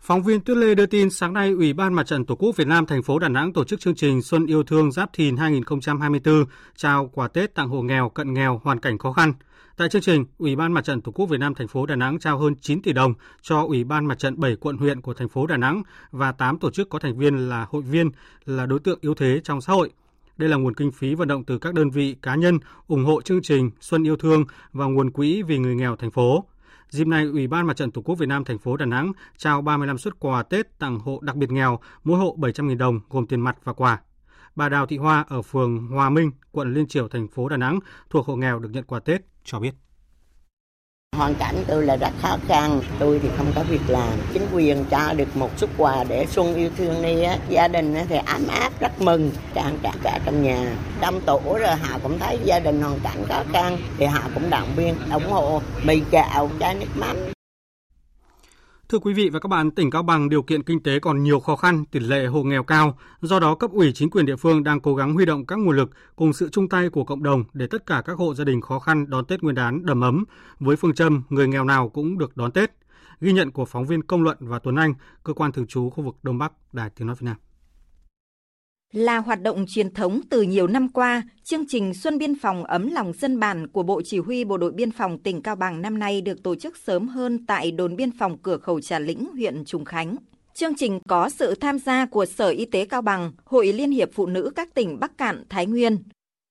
[0.00, 2.66] Phóng viên Tuyết Lê đưa tin sáng nay Ủy ban Mặt trận Tổ quốc Việt
[2.66, 6.44] Nam thành phố Đà Nẵng tổ chức chương trình Xuân yêu thương Giáp Thìn 2024
[6.76, 9.32] trao quà Tết tặng hộ nghèo, cận nghèo, hoàn cảnh khó khăn.
[9.76, 12.18] Tại chương trình, Ủy ban Mặt trận Tổ quốc Việt Nam thành phố Đà Nẵng
[12.18, 15.28] trao hơn 9 tỷ đồng cho Ủy ban Mặt trận 7 quận huyện của thành
[15.28, 18.10] phố Đà Nẵng và 8 tổ chức có thành viên là hội viên
[18.44, 19.90] là đối tượng yếu thế trong xã hội.
[20.36, 23.22] Đây là nguồn kinh phí vận động từ các đơn vị cá nhân ủng hộ
[23.22, 26.44] chương trình Xuân yêu thương và nguồn quỹ vì người nghèo thành phố.
[26.88, 29.62] Dịp này, Ủy ban Mặt trận Tổ quốc Việt Nam thành phố Đà Nẵng trao
[29.62, 33.40] 35 suất quà Tết tặng hộ đặc biệt nghèo, mỗi hộ 700.000 đồng gồm tiền
[33.40, 34.00] mặt và quà.
[34.56, 37.78] Bà Đào Thị Hoa ở phường Hòa Minh, quận Liên Triểu, thành phố Đà Nẵng
[38.10, 39.74] thuộc hộ nghèo được nhận quà Tết cho biết.
[41.16, 44.18] Hoàn cảnh tôi là rất khó khăn, tôi thì không có việc làm.
[44.32, 47.94] Chính quyền cho được một xuất quà để xuân yêu thương đi á, gia đình
[48.08, 50.76] thì ấm áp rất mừng, trang cả cả trong nhà.
[51.00, 54.50] Trong tổ rồi họ cũng thấy gia đình hoàn cảnh khó khăn thì họ cũng
[54.50, 57.16] động viên ủng hộ mì gạo, chai nước mắm.
[58.88, 61.40] Thưa quý vị và các bạn, tỉnh Cao Bằng điều kiện kinh tế còn nhiều
[61.40, 62.98] khó khăn, tỷ lệ hộ nghèo cao.
[63.20, 65.76] Do đó, cấp ủy chính quyền địa phương đang cố gắng huy động các nguồn
[65.76, 68.60] lực cùng sự chung tay của cộng đồng để tất cả các hộ gia đình
[68.60, 70.24] khó khăn đón Tết Nguyên đán đầm ấm
[70.60, 72.70] với phương châm người nghèo nào cũng được đón Tết.
[73.20, 74.94] Ghi nhận của phóng viên Công Luận và Tuấn Anh,
[75.24, 77.36] cơ quan thường trú khu vực Đông Bắc, Đài Tiếng nói Việt Nam.
[78.94, 82.90] Là hoạt động truyền thống từ nhiều năm qua, chương trình Xuân Biên phòng ấm
[82.90, 85.98] lòng dân bản của Bộ Chỉ huy Bộ đội Biên phòng tỉnh Cao Bằng năm
[85.98, 89.64] nay được tổ chức sớm hơn tại đồn biên phòng cửa khẩu Trà Lĩnh, huyện
[89.64, 90.16] Trùng Khánh.
[90.54, 94.08] Chương trình có sự tham gia của Sở Y tế Cao Bằng, Hội Liên hiệp
[94.12, 95.98] Phụ nữ các tỉnh Bắc Cạn, Thái Nguyên.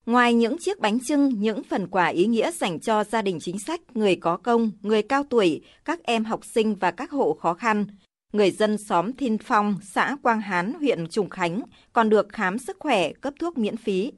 [0.06, 3.60] Ngoài những chiếc bánh trưng, những phần quà ý nghĩa dành cho gia đình chính
[3.60, 7.54] sách, người có công, người cao tuổi, các em học sinh và các hộ khó
[7.54, 7.86] khăn–
[8.34, 11.62] người dân xóm Thiên Phong, xã Quang Hán, huyện Trùng Khánh
[11.94, 14.12] còn được khám sức khỏe, cấp thuốc miễn phí.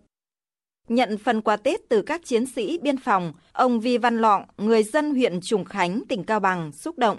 [0.87, 4.83] Nhận phần quà Tết từ các chiến sĩ biên phòng, ông Vi Văn Lọng, người
[4.83, 7.17] dân huyện Trùng Khánh, tỉnh Cao Bằng, xúc động.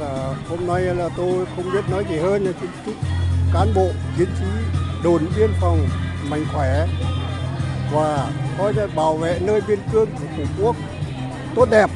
[0.00, 2.94] Là hôm nay là tôi không biết nói gì hơn là chúc
[3.54, 4.44] cán bộ, chiến sĩ,
[5.04, 5.78] đồn biên phòng
[6.30, 6.86] mạnh khỏe
[7.92, 10.76] và coi bảo vệ nơi biên cương của Tổ quốc
[11.54, 11.90] tốt đẹp.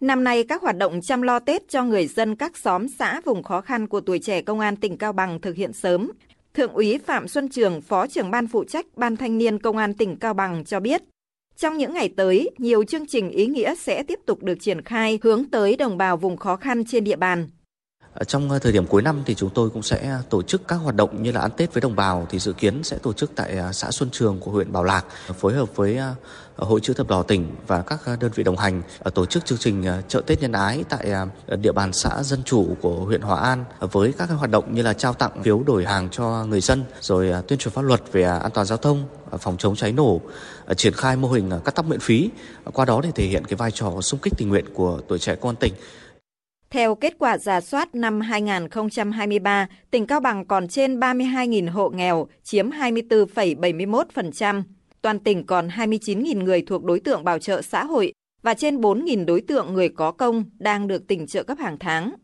[0.00, 3.42] Năm nay, các hoạt động chăm lo Tết cho người dân các xóm xã vùng
[3.42, 6.10] khó khăn của tuổi trẻ công an tỉnh Cao Bằng thực hiện sớm.
[6.54, 9.94] Thượng úy Phạm Xuân Trường, Phó trưởng ban phụ trách Ban Thanh niên Công an
[9.94, 11.02] tỉnh Cao Bằng cho biết,
[11.56, 15.18] trong những ngày tới, nhiều chương trình ý nghĩa sẽ tiếp tục được triển khai
[15.22, 17.48] hướng tới đồng bào vùng khó khăn trên địa bàn.
[18.26, 20.76] Trong ờ, thời điểm cuối năm thì chúng tôi cũng sẽ ờ, tổ chức các
[20.76, 23.32] hoạt động như là ăn Tết với đồng bào thì dự kiến sẽ tổ chức
[23.36, 25.04] tại ờ, xã Xuân Trường của huyện Bảo Lạc,
[25.40, 25.98] phối hợp với
[26.56, 28.82] Hội chữ thập đỏ tỉnh và các đơn vị đồng hành
[29.14, 31.12] tổ chức chương trình chợ Tết nhân ái tại
[31.60, 34.92] địa bàn xã dân chủ của huyện Hòa An với các hoạt động như là
[34.92, 38.50] trao tặng phiếu đổi hàng cho người dân, rồi tuyên truyền pháp luật về an
[38.54, 39.04] toàn giao thông
[39.38, 40.20] phòng chống cháy nổ
[40.76, 42.30] triển khai mô hình cắt tóc miễn phí.
[42.72, 45.34] Qua đó để thể hiện cái vai trò xung kích tình nguyện của tuổi trẻ
[45.34, 45.74] công an tỉnh
[46.70, 52.28] theo kết quả giả soát năm 2023, tỉnh Cao Bằng còn trên 32.000 hộ nghèo,
[52.42, 54.62] chiếm 24,71%.
[55.02, 59.24] Toàn tỉnh còn 29.000 người thuộc đối tượng bảo trợ xã hội và trên 4.000
[59.24, 62.14] đối tượng người có công đang được tỉnh trợ cấp hàng tháng.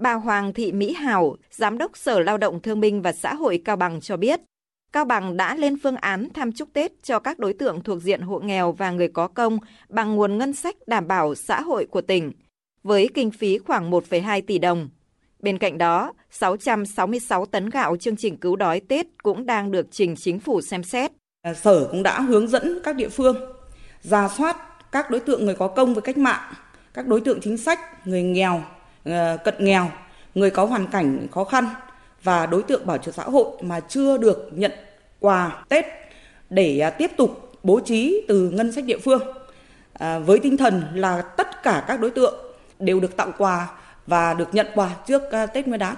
[0.00, 3.62] Bà Hoàng Thị Mỹ Hảo, Giám đốc Sở Lao động Thương binh và Xã hội
[3.64, 4.40] Cao Bằng cho biết,
[4.92, 8.20] Cao Bằng đã lên phương án thăm chúc Tết cho các đối tượng thuộc diện
[8.20, 9.58] hộ nghèo và người có công
[9.88, 12.32] bằng nguồn ngân sách đảm bảo xã hội của tỉnh–
[12.86, 14.88] với kinh phí khoảng 1,2 tỷ đồng.
[15.40, 20.14] Bên cạnh đó, 666 tấn gạo chương trình cứu đói Tết cũng đang được trình
[20.16, 21.10] chính phủ xem xét.
[21.42, 23.36] À, sở cũng đã hướng dẫn các địa phương
[24.02, 24.56] ra soát
[24.92, 26.52] các đối tượng người có công với cách mạng,
[26.94, 28.62] các đối tượng chính sách, người nghèo,
[29.04, 29.90] ờ, cận nghèo,
[30.34, 31.64] người có hoàn cảnh khó khăn
[32.22, 34.72] và đối tượng bảo trợ xã hội mà chưa được nhận
[35.20, 35.84] quà Tết
[36.50, 39.22] để à, tiếp tục bố trí từ ngân sách địa phương
[39.92, 42.45] à, với tinh thần là tất cả các đối tượng
[42.78, 43.68] đều được tặng quà
[44.06, 45.96] và được nhận quà trước à, Tết Nguyên đán.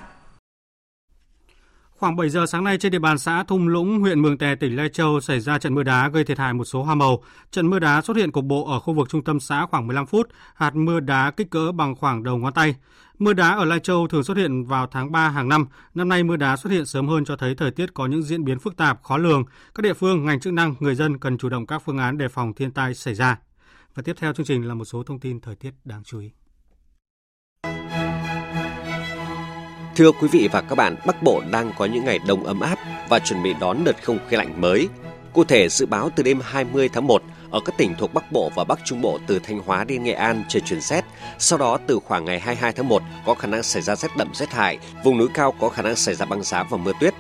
[1.98, 4.76] Khoảng 7 giờ sáng nay trên địa bàn xã Thung Lũng, huyện Mường Tè, tỉnh
[4.76, 7.22] Lai Châu xảy ra trận mưa đá gây thiệt hại một số hoa màu.
[7.50, 10.06] Trận mưa đá xuất hiện cục bộ ở khu vực trung tâm xã khoảng 15
[10.06, 12.74] phút, hạt mưa đá kích cỡ bằng khoảng đầu ngón tay.
[13.18, 15.66] Mưa đá ở Lai Châu thường xuất hiện vào tháng 3 hàng năm.
[15.94, 18.44] Năm nay mưa đá xuất hiện sớm hơn cho thấy thời tiết có những diễn
[18.44, 19.44] biến phức tạp, khó lường.
[19.74, 22.28] Các địa phương, ngành chức năng, người dân cần chủ động các phương án đề
[22.28, 23.38] phòng thiên tai xảy ra.
[23.94, 26.30] Và tiếp theo chương trình là một số thông tin thời tiết đáng chú ý.
[29.98, 32.78] Thưa quý vị và các bạn, Bắc Bộ đang có những ngày đông ấm áp
[33.08, 34.88] và chuẩn bị đón đợt không khí lạnh mới.
[35.32, 38.50] Cụ thể dự báo từ đêm 20 tháng 1, Ở các tỉnh thuộc Bắc Bộ
[38.54, 41.04] và Bắc Trung Bộ từ Thanh Hóa đến Nghệ An trời chuyển rét.
[41.38, 44.34] Sau đó từ khoảng ngày 22 tháng 1 có khả năng xảy ra rét đậm
[44.34, 47.14] rét hại, vùng núi cao có khả năng xảy ra băng giá và mưa tuyết.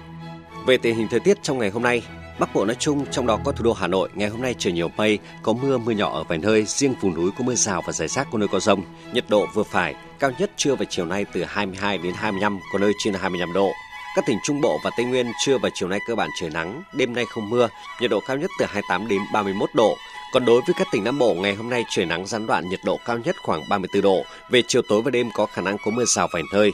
[0.66, 2.02] Về tình hình thời tiết trong ngày hôm nay,
[2.38, 4.72] Bắc Bộ nói chung, trong đó có thủ đô Hà Nội, ngày hôm nay trời
[4.72, 7.82] nhiều mây, có mưa mưa nhỏ ở vài nơi, riêng vùng núi có mưa rào
[7.86, 8.82] và rải rác có nơi có rông.
[9.12, 12.78] Nhiệt độ vừa phải, cao nhất trưa và chiều nay từ 22 đến 25, có
[12.78, 13.72] nơi trên 25 độ.
[14.16, 16.82] Các tỉnh Trung Bộ và Tây Nguyên trưa và chiều nay cơ bản trời nắng,
[16.92, 17.68] đêm nay không mưa,
[18.00, 19.96] nhiệt độ cao nhất từ 28 đến 31 độ.
[20.32, 22.80] Còn đối với các tỉnh Nam Bộ, ngày hôm nay trời nắng gián đoạn, nhiệt
[22.84, 24.24] độ cao nhất khoảng 34 độ.
[24.50, 26.72] Về chiều tối và đêm có khả năng có mưa rào vài nơi.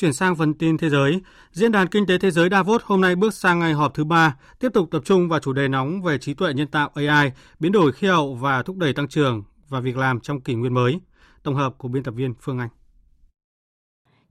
[0.00, 1.20] Chuyển sang phần tin thế giới,
[1.52, 4.36] Diễn đàn Kinh tế Thế giới Davos hôm nay bước sang ngày họp thứ ba,
[4.58, 7.72] tiếp tục tập trung vào chủ đề nóng về trí tuệ nhân tạo AI, biến
[7.72, 11.00] đổi khí hậu và thúc đẩy tăng trưởng và việc làm trong kỷ nguyên mới.
[11.42, 12.68] Tổng hợp của biên tập viên Phương Anh.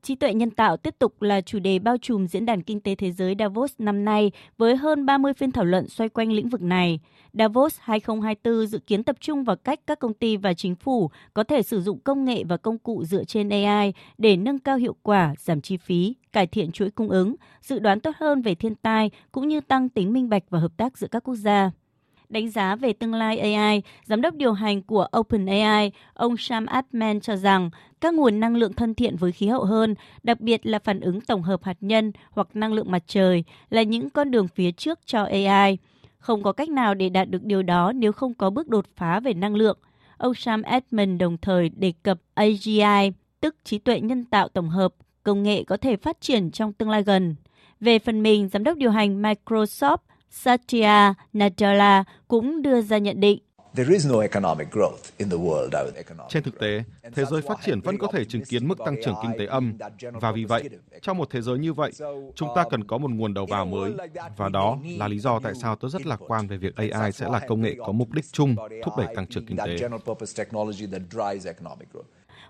[0.05, 2.95] Trí tuệ nhân tạo tiếp tục là chủ đề bao trùm Diễn đàn Kinh tế
[2.95, 6.61] Thế giới Davos năm nay với hơn 30 phiên thảo luận xoay quanh lĩnh vực
[6.61, 6.99] này.
[7.33, 11.43] Davos 2024 dự kiến tập trung vào cách các công ty và chính phủ có
[11.43, 14.95] thể sử dụng công nghệ và công cụ dựa trên AI để nâng cao hiệu
[15.03, 18.75] quả, giảm chi phí, cải thiện chuỗi cung ứng, dự đoán tốt hơn về thiên
[18.75, 21.71] tai cũng như tăng tính minh bạch và hợp tác giữa các quốc gia
[22.29, 27.19] đánh giá về tương lai AI, giám đốc điều hành của OpenAI, ông Sam Altman
[27.19, 27.69] cho rằng
[28.01, 31.21] các nguồn năng lượng thân thiện với khí hậu hơn, đặc biệt là phản ứng
[31.21, 34.99] tổng hợp hạt nhân hoặc năng lượng mặt trời, là những con đường phía trước
[35.05, 35.77] cho AI.
[36.17, 39.19] Không có cách nào để đạt được điều đó nếu không có bước đột phá
[39.19, 39.77] về năng lượng.
[40.17, 44.93] Ông Sam Altman đồng thời đề cập AGI, tức trí tuệ nhân tạo tổng hợp,
[45.23, 47.35] công nghệ có thể phát triển trong tương lai gần.
[47.79, 49.97] Về phần mình, giám đốc điều hành Microsoft
[50.29, 53.39] Satya Nadella cũng đưa ra nhận định.
[56.29, 56.83] Trên thực tế,
[57.15, 59.73] thế giới phát triển vẫn có thể chứng kiến mức tăng trưởng kinh tế âm
[60.13, 60.69] và vì vậy,
[61.01, 61.91] trong một thế giới như vậy,
[62.35, 63.93] chúng ta cần có một nguồn đầu vào mới
[64.38, 67.29] và đó là lý do tại sao tôi rất lạc quan về việc AI sẽ
[67.29, 69.77] là công nghệ có mục đích chung thúc đẩy tăng trưởng kinh tế.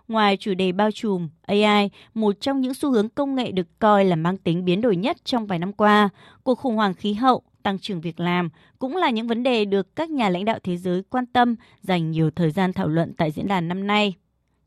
[0.07, 4.05] Ngoài chủ đề bao trùm, AI, một trong những xu hướng công nghệ được coi
[4.05, 6.09] là mang tính biến đổi nhất trong vài năm qua,
[6.43, 8.49] cuộc khủng hoảng khí hậu, tăng trưởng việc làm
[8.80, 12.12] cũng là những vấn đề được các nhà lãnh đạo thế giới quan tâm, dành
[12.12, 14.13] nhiều thời gian thảo luận tại diễn đàn năm nay.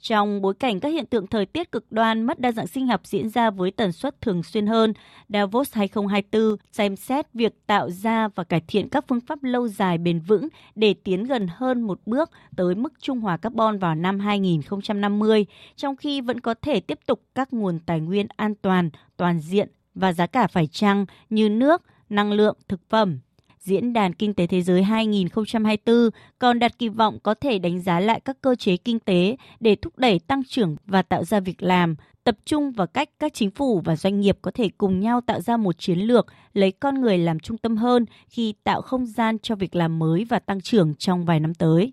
[0.00, 3.00] Trong bối cảnh các hiện tượng thời tiết cực đoan mất đa dạng sinh học
[3.04, 4.92] diễn ra với tần suất thường xuyên hơn,
[5.28, 9.98] Davos 2024 xem xét việc tạo ra và cải thiện các phương pháp lâu dài
[9.98, 14.20] bền vững để tiến gần hơn một bước tới mức trung hòa carbon vào năm
[14.20, 19.40] 2050, trong khi vẫn có thể tiếp tục các nguồn tài nguyên an toàn, toàn
[19.40, 23.18] diện và giá cả phải chăng như nước, năng lượng, thực phẩm.
[23.58, 28.00] Diễn đàn Kinh tế Thế giới 2024 còn đặt kỳ vọng có thể đánh giá
[28.00, 31.62] lại các cơ chế kinh tế để thúc đẩy tăng trưởng và tạo ra việc
[31.62, 31.94] làm,
[32.24, 35.40] tập trung vào cách các chính phủ và doanh nghiệp có thể cùng nhau tạo
[35.40, 39.38] ra một chiến lược lấy con người làm trung tâm hơn khi tạo không gian
[39.38, 41.92] cho việc làm mới và tăng trưởng trong vài năm tới.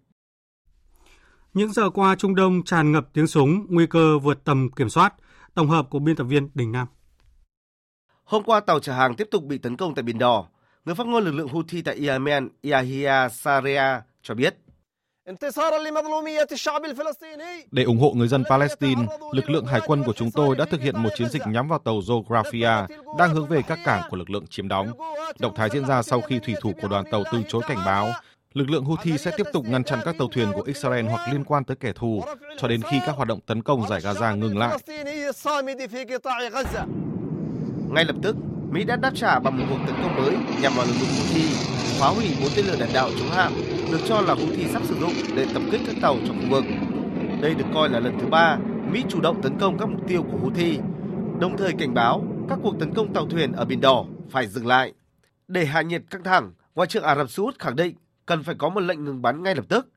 [1.53, 5.13] Những giờ qua Trung Đông tràn ngập tiếng súng, nguy cơ vượt tầm kiểm soát.
[5.53, 6.87] Tổng hợp của biên tập viên Đình Nam.
[8.25, 10.45] Hôm qua, tàu chở hàng tiếp tục bị tấn công tại Biển Đỏ.
[10.85, 14.55] Người phát ngôn lực lượng Houthi tại Yemen, Yahya Saria, cho biết.
[17.71, 19.01] Để ủng hộ người dân Palestine,
[19.33, 21.79] lực lượng hải quân của chúng tôi đã thực hiện một chiến dịch nhắm vào
[21.79, 24.87] tàu Geographia đang hướng về các cảng của lực lượng chiếm đóng.
[25.39, 28.11] Động thái diễn ra sau khi thủy thủ của đoàn tàu từ chối cảnh báo
[28.53, 31.43] lực lượng Houthi sẽ tiếp tục ngăn chặn các tàu thuyền của Israel hoặc liên
[31.43, 32.23] quan tới kẻ thù
[32.57, 34.77] cho đến khi các hoạt động tấn công giải Gaza ngừng lại.
[37.95, 38.35] Ngay lập tức,
[38.71, 41.47] Mỹ đã đáp trả bằng một cuộc tấn công mới nhằm vào lực lượng Houthi,
[41.99, 43.53] phá hủy bốn tên lửa đạn đạo chống hạm
[43.91, 46.63] được cho là Houthi sắp sử dụng để tập kích các tàu trong khu vực.
[47.41, 48.57] Đây được coi là lần thứ ba
[48.91, 50.79] Mỹ chủ động tấn công các mục tiêu của Houthi,
[51.39, 54.67] đồng thời cảnh báo các cuộc tấn công tàu thuyền ở Biển Đỏ phải dừng
[54.67, 54.93] lại.
[55.47, 58.55] Để hạ nhiệt căng thẳng, Ngoại trưởng Ả Rập Xê Út khẳng định cần phải
[58.57, 59.87] có một lệnh ngừng bắn ngay lập tức,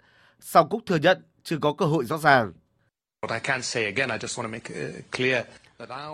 [0.40, 2.52] sau cũng thừa nhận chưa có cơ hội rõ ràng.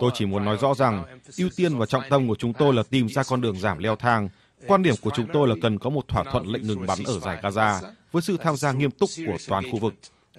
[0.01, 1.05] Tôi chỉ muốn nói rõ rằng,
[1.39, 3.97] ưu tiên và trọng tâm của chúng tôi là tìm ra con đường giảm leo
[3.97, 4.29] thang.
[4.67, 7.19] Quan điểm của chúng tôi là cần có một thỏa thuận lệnh ngừng bắn ở
[7.19, 7.81] giải Gaza
[8.13, 9.95] với sự tham gia nghiêm túc của toàn khu vực.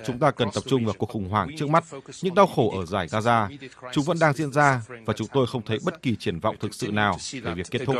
[0.05, 1.83] Chúng ta cần tập trung vào cuộc khủng hoảng trước mắt,
[2.21, 3.57] những đau khổ ở giải Gaza.
[3.93, 6.73] Chúng vẫn đang diễn ra và chúng tôi không thấy bất kỳ triển vọng thực
[6.73, 7.95] sự nào về việc kết thúc.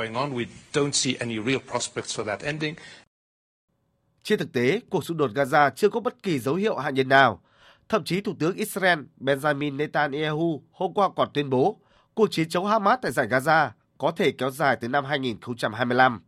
[4.24, 7.08] Trên thực tế, cuộc xung đột Gaza chưa có bất kỳ dấu hiệu hạ nhiệt
[7.08, 7.40] nào.
[7.90, 11.80] Thậm chí Thủ tướng Israel Benjamin Netanyahu hôm qua còn tuyên bố
[12.14, 16.22] cuộc chiến chống Hamas tại giải Gaza có thể kéo dài tới năm 2025.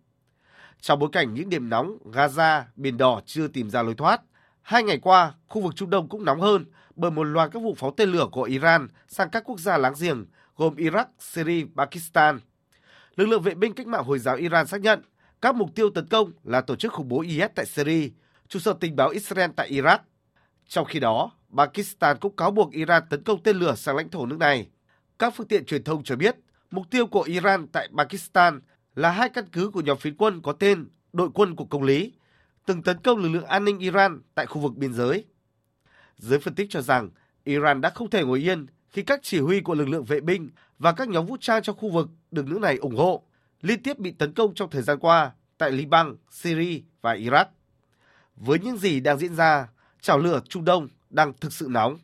[0.81, 4.21] Trong bối cảnh những điểm nóng Gaza, Biển Đỏ chưa tìm ra lối thoát,
[4.61, 7.75] hai ngày qua, khu vực Trung Đông cũng nóng hơn bởi một loạt các vụ
[7.77, 12.39] phóng tên lửa của Iran sang các quốc gia láng giềng gồm Iraq, Syria, Pakistan.
[13.15, 15.01] lực lượng vệ binh cách mạng Hồi giáo Iran xác nhận
[15.41, 18.09] các mục tiêu tấn công là tổ chức khủng bố IS tại Syria,
[18.47, 19.97] trụ sở tình báo Israel tại Iraq.
[20.67, 24.25] Trong khi đó, Pakistan cũng cáo buộc Iran tấn công tên lửa sang lãnh thổ
[24.25, 24.67] nước này.
[25.19, 26.35] Các phương tiện truyền thông cho biết,
[26.71, 28.61] mục tiêu của Iran tại Pakistan
[28.95, 32.13] là hai căn cứ của nhóm phiến quân có tên Đội quân của Công lý,
[32.65, 35.25] từng tấn công lực lượng an ninh Iran tại khu vực biên giới.
[36.17, 37.09] Giới phân tích cho rằng
[37.43, 40.49] Iran đã không thể ngồi yên khi các chỉ huy của lực lượng vệ binh
[40.79, 43.23] và các nhóm vũ trang trong khu vực được nước này ủng hộ
[43.61, 47.45] liên tiếp bị tấn công trong thời gian qua tại Liban, Syria và Iraq.
[48.35, 49.67] Với những gì đang diễn ra,
[50.01, 51.97] chảo lửa Trung Đông đang thực sự nóng.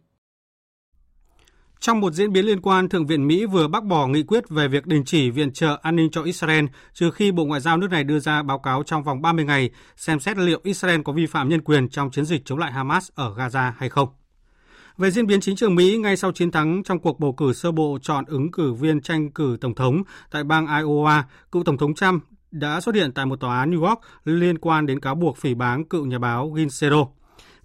[1.79, 4.67] Trong một diễn biến liên quan, Thượng viện Mỹ vừa bác bỏ nghị quyết về
[4.67, 7.91] việc đình chỉ viện trợ an ninh cho Israel trừ khi Bộ Ngoại giao nước
[7.91, 11.25] này đưa ra báo cáo trong vòng 30 ngày xem xét liệu Israel có vi
[11.25, 14.09] phạm nhân quyền trong chiến dịch chống lại Hamas ở Gaza hay không.
[14.97, 17.71] Về diễn biến chính trường Mỹ ngay sau chiến thắng trong cuộc bầu cử sơ
[17.71, 21.93] bộ chọn ứng cử viên tranh cử tổng thống tại bang Iowa, cựu tổng thống
[21.93, 25.37] Trump đã xuất hiện tại một tòa án New York liên quan đến cáo buộc
[25.37, 27.07] phỉ báng cựu nhà báo Gin Sero.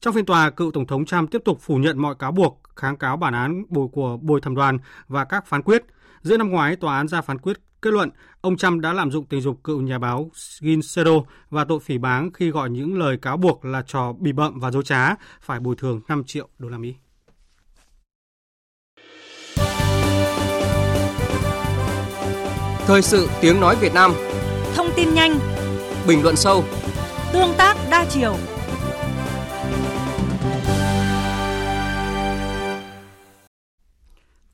[0.01, 2.97] Trong phiên tòa, cựu tổng thống Trump tiếp tục phủ nhận mọi cáo buộc, kháng
[2.97, 4.79] cáo bản án bồi của bồi thẩm đoàn
[5.09, 5.85] và các phán quyết.
[6.23, 9.27] Giữa năm ngoái, tòa án ra phán quyết kết luận ông Trump đã lạm dụng
[9.27, 11.13] tình dục cựu nhà báo Gin Sero
[11.51, 14.71] và tội phỉ báng khi gọi những lời cáo buộc là trò bị bậm và
[14.71, 16.95] dối trá phải bồi thường 5 triệu đô la Mỹ.
[22.87, 24.13] Thời sự tiếng nói Việt Nam
[24.75, 25.39] Thông tin nhanh
[26.07, 26.65] Bình luận sâu
[27.33, 28.37] Tương tác đa chiều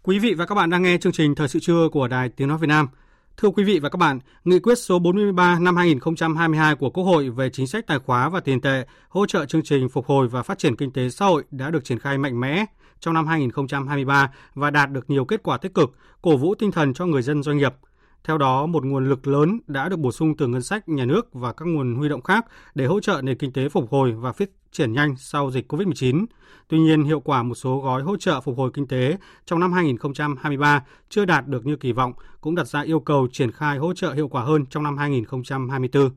[0.06, 2.48] Quý vị và các bạn đang nghe chương trình Thời sự trưa của Đài Tiếng
[2.48, 2.88] Nói Việt Nam.
[3.36, 7.30] Thưa quý vị và các bạn, Nghị quyết số 43 năm 2022 của Quốc hội
[7.30, 10.42] về chính sách tài khóa và tiền tệ hỗ trợ chương trình phục hồi và
[10.42, 12.64] phát triển kinh tế xã hội đã được triển khai mạnh mẽ
[13.00, 16.94] trong năm 2023 và đạt được nhiều kết quả tích cực, cổ vũ tinh thần
[16.94, 17.74] cho người dân doanh nghiệp–
[18.24, 21.28] theo đó, một nguồn lực lớn đã được bổ sung từ ngân sách nhà nước
[21.32, 24.32] và các nguồn huy động khác để hỗ trợ nền kinh tế phục hồi và
[24.32, 26.26] phát triển nhanh sau dịch COVID-19.
[26.68, 29.16] Tuy nhiên, hiệu quả một số gói hỗ trợ phục hồi kinh tế
[29.46, 33.52] trong năm 2023 chưa đạt được như kỳ vọng, cũng đặt ra yêu cầu triển
[33.52, 36.10] khai hỗ trợ hiệu quả hơn trong năm 2024.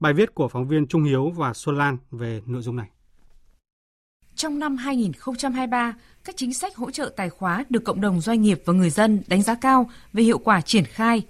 [0.00, 2.88] Bài viết của phóng viên Trung Hiếu và Xuân Lan về nội dung này.
[4.34, 5.94] Trong năm 2023,
[6.24, 9.22] các chính sách hỗ trợ tài khóa được cộng đồng doanh nghiệp và người dân
[9.26, 11.22] đánh giá cao về hiệu quả triển khai,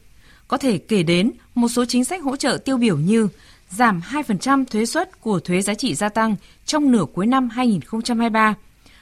[0.54, 3.28] có thể kể đến một số chính sách hỗ trợ tiêu biểu như
[3.70, 6.36] giảm 2% thuế suất của thuế giá trị gia tăng
[6.66, 8.54] trong nửa cuối năm 2023,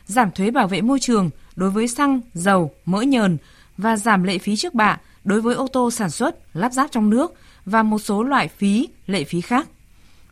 [0.07, 3.37] giảm thuế bảo vệ môi trường đối với xăng, dầu, mỡ nhờn
[3.77, 7.11] và giảm lệ phí trước bạ đối với ô tô sản xuất, lắp ráp trong
[7.11, 7.35] nước
[7.65, 9.69] và một số loại phí, lệ phí khác.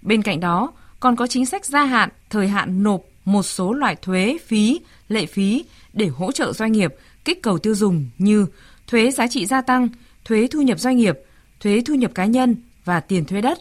[0.02, 3.96] Bên cạnh đó, còn có chính sách gia hạn, thời hạn nộp một số loại
[3.96, 6.94] thuế, phí, lệ phí để hỗ trợ doanh nghiệp
[7.24, 8.46] kích cầu tiêu dùng như
[8.86, 9.88] thuế giá trị gia tăng,
[10.24, 11.18] thuế thu nhập doanh nghiệp,
[11.60, 13.58] thuế thu nhập cá nhân và tiền thuế đất,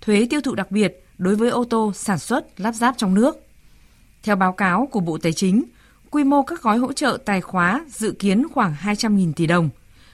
[0.00, 3.46] thuế tiêu thụ đặc biệt đối với ô tô sản xuất lắp ráp trong nước.
[4.22, 5.64] Theo báo cáo của Bộ Tài chính,
[6.10, 9.68] quy mô các gói hỗ trợ tài khóa dự kiến khoảng 200.000 tỷ đồng,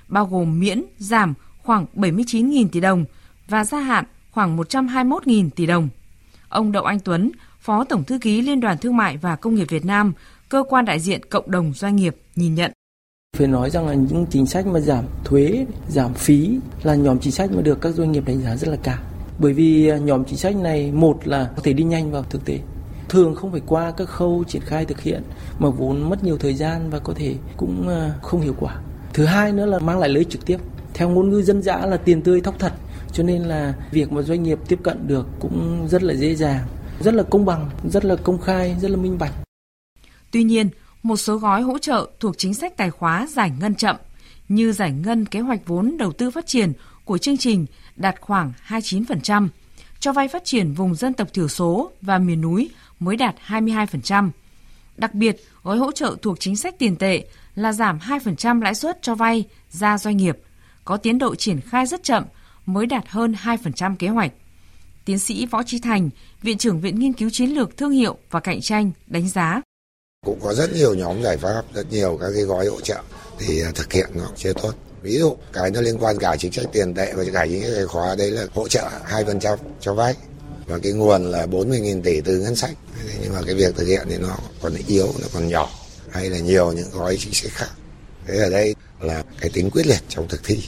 [0.09, 3.05] bao gồm miễn, giảm khoảng 79.000 tỷ đồng
[3.49, 5.89] và gia hạn khoảng 121.000 tỷ đồng.
[6.49, 7.31] Ông Đậu Anh Tuấn,
[7.61, 10.13] Phó Tổng Thư ký Liên đoàn Thương mại và Công nghiệp Việt Nam,
[10.49, 12.73] cơ quan đại diện cộng đồng doanh nghiệp nhìn nhận.
[13.37, 17.33] Phải nói rằng là những chính sách mà giảm thuế, giảm phí là nhóm chính
[17.33, 18.99] sách mà được các doanh nghiệp đánh giá rất là cao.
[19.39, 22.45] Bởi vì à, nhóm chính sách này một là có thể đi nhanh vào thực
[22.45, 22.59] tế.
[23.09, 25.23] Thường không phải qua các khâu triển khai thực hiện
[25.59, 28.81] mà vốn mất nhiều thời gian và có thể cũng à, không hiệu quả.
[29.13, 30.59] Thứ hai nữa là mang lại lợi trực tiếp.
[30.95, 32.73] Theo ngôn ngữ dân dã là tiền tươi thóc thật.
[33.13, 36.67] Cho nên là việc mà doanh nghiệp tiếp cận được cũng rất là dễ dàng,
[37.01, 39.33] rất là công bằng, rất là công khai, rất là minh bạch.
[40.31, 40.69] Tuy nhiên,
[41.03, 43.97] một số gói hỗ trợ thuộc chính sách tài khóa giải ngân chậm,
[44.49, 46.73] như giải ngân kế hoạch vốn đầu tư phát triển
[47.05, 49.49] của chương trình đạt khoảng 29%,
[50.01, 52.71] cho vay phát triển vùng dân tộc thiểu số và miền núi
[53.01, 54.31] mới đạt 22%.
[54.97, 59.03] Đặc biệt, gói hỗ trợ thuộc chính sách tiền tệ là giảm 2% lãi suất
[59.03, 60.39] cho vay ra doanh nghiệp,
[60.85, 62.25] có tiến độ triển khai rất chậm,
[62.67, 64.33] mới đạt hơn 2% kế hoạch.
[65.05, 66.11] Tiến sĩ Võ Trí Thành,
[66.43, 69.61] Viện trưởng Viện Nghiên cứu Chiến lược Thương hiệu và Cạnh tranh đánh giá
[70.29, 73.03] cũng có rất nhiều nhóm giải pháp, rất nhiều các cái gói hỗ trợ
[73.39, 74.73] thì à, thực hiện nó chưa tốt.
[75.03, 77.87] Ví dụ, cái nó liên quan cả chính sách tiền tệ và cả những cái
[77.87, 80.15] khóa đấy là hỗ trợ hai phần trăm cho vay.
[80.67, 82.75] Và cái nguồn là 40.000 tỷ từ ngân sách.
[83.23, 85.71] Nhưng mà cái việc thực hiện thì nó còn yếu, nó còn nhỏ.
[86.11, 87.71] Hay là nhiều những gói chính sách khác.
[88.27, 90.63] Thế ở đây là cái tính quyết liệt trong thực thi.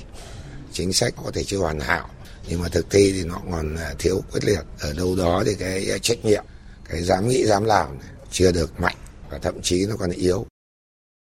[0.72, 2.08] Chính sách có thể chưa hoàn hảo,
[2.48, 4.60] nhưng mà thực thi thì nó còn à, thiếu quyết liệt.
[4.80, 6.44] Ở đâu đó thì cái trách nhiệm,
[6.90, 7.98] cái dám nghĩ, dám làm
[8.30, 8.96] chưa được mạnh
[9.30, 10.46] và thậm chí nó còn yếu.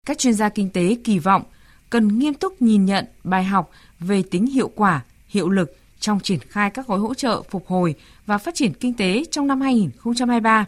[0.06, 1.42] Các chuyên gia kinh tế kỳ vọng
[1.90, 6.38] cần nghiêm túc nhìn nhận bài học về tính hiệu quả, hiệu lực trong triển
[6.38, 7.94] khai các gói hỗ trợ phục hồi
[8.26, 10.66] và phát triển kinh tế trong năm 2023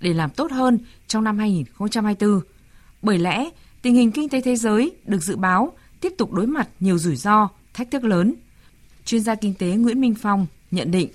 [0.00, 2.40] để làm tốt hơn trong năm 2024.
[3.02, 3.50] Bởi lẽ,
[3.82, 7.16] tình hình kinh tế thế giới được dự báo tiếp tục đối mặt nhiều rủi
[7.16, 8.34] ro, thách thức lớn.
[9.04, 11.08] Chuyên gia kinh tế Nguyễn Minh Phong nhận định.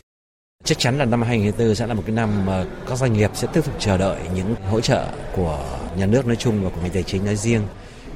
[0.68, 3.47] Chắc chắn là năm 2024 sẽ là một cái năm mà các doanh nghiệp sẽ
[3.53, 5.05] tiếp tục chờ đợi những hỗ trợ
[5.36, 5.59] của
[5.97, 7.61] nhà nước nói chung và của ngành tài chính nói riêng.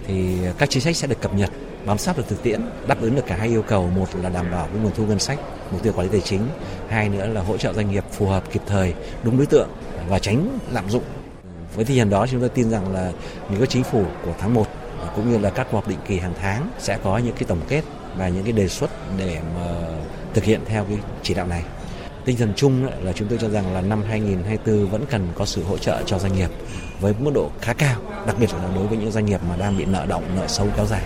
[0.08, 1.50] Thì các chính sách sẽ được cập nhật,
[1.86, 3.90] bám sát được thực tiễn, đáp ứng được cả hai yêu cầu.
[3.96, 5.40] Một là đảm bảo cái nguồn thu ngân sách,
[5.72, 6.42] mục tiêu quản lý tài chính.
[6.90, 8.94] Hai nữa là hỗ trợ doanh nghiệp phù hợp kịp thời,
[9.24, 9.70] đúng đối tượng
[10.10, 11.04] và tránh lạm dụng.
[11.76, 13.12] Với tinh thần đó chúng tôi tin rằng là
[13.50, 14.68] những cái chính phủ của tháng 1
[15.16, 17.62] cũng như là các cuộc họp định kỳ hàng tháng sẽ có những cái tổng
[17.68, 17.82] kết
[18.18, 19.66] và những cái đề xuất để mà
[20.34, 21.64] thực hiện theo cái chỉ đạo này.
[22.26, 25.64] Tinh thần chung là chúng tôi cho rằng là năm 2024 vẫn cần có sự
[25.64, 26.50] hỗ trợ cho doanh nghiệp
[27.00, 29.78] với mức độ khá cao, đặc biệt là đối với những doanh nghiệp mà đang
[29.78, 31.06] bị nợ động, nợ xấu kéo dài.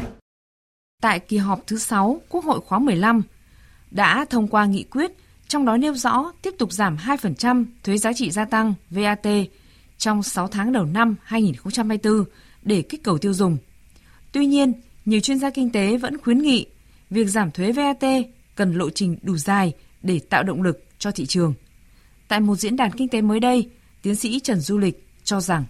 [1.01, 3.22] Tại kỳ họp thứ 6 Quốc hội khóa 15
[3.91, 5.11] đã thông qua nghị quyết
[5.47, 9.28] trong đó nêu rõ tiếp tục giảm 2% thuế giá trị gia tăng VAT
[9.97, 12.24] trong 6 tháng đầu năm 2024
[12.61, 13.57] để kích cầu tiêu dùng.
[14.32, 14.74] Tuy nhiên,
[15.05, 16.66] nhiều chuyên gia kinh tế vẫn khuyến nghị
[17.09, 18.03] việc giảm thuế VAT
[18.55, 21.53] cần lộ trình đủ dài để tạo động lực cho thị trường.
[22.28, 23.70] Tại một diễn đàn kinh tế mới đây,
[24.01, 25.64] tiến sĩ Trần Du Lịch cho rằng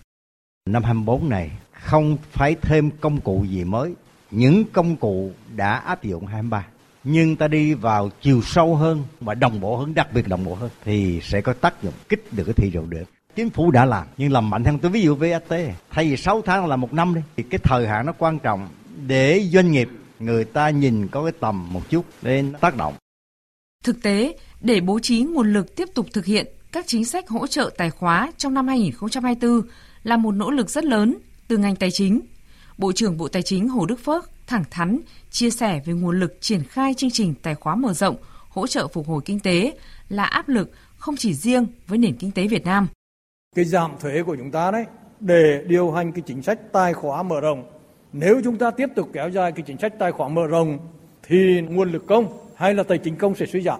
[0.69, 3.93] năm 24 này không phải thêm công cụ gì mới,
[4.31, 6.67] những công cụ đã áp dụng 23
[7.03, 10.55] nhưng ta đi vào chiều sâu hơn và đồng bộ hơn, đặc biệt đồng bộ
[10.55, 13.03] hơn thì sẽ có tác dụng kích được cái thị trường được.
[13.35, 15.49] Chính phủ đã làm nhưng làm mạnh hơn tôi ví dụ VAT
[15.91, 18.67] thay vì 6 tháng là một năm đi thì cái thời hạn nó quan trọng
[19.07, 22.93] để doanh nghiệp người ta nhìn có cái tầm một chút để tác động.
[23.85, 27.47] Thực tế, để bố trí nguồn lực tiếp tục thực hiện các chính sách hỗ
[27.47, 29.61] trợ tài khóa trong năm 2024
[30.03, 32.21] là một nỗ lực rất lớn từ ngành tài chính.
[32.77, 34.99] Bộ trưởng Bộ Tài chính Hồ Đức Phước thẳng thắn
[35.31, 38.15] chia sẻ về nguồn lực triển khai chương trình tài khóa mở rộng,
[38.49, 39.73] hỗ trợ phục hồi kinh tế
[40.09, 42.87] là áp lực không chỉ riêng với nền kinh tế Việt Nam.
[43.55, 44.85] Cái giảm thuế của chúng ta đấy,
[45.19, 47.63] để điều hành cái chính sách tài khóa mở rộng.
[48.13, 50.77] Nếu chúng ta tiếp tục kéo dài cái chính sách tài khóa mở rộng
[51.23, 53.79] thì nguồn lực công hay là tài chính công sẽ suy giảm.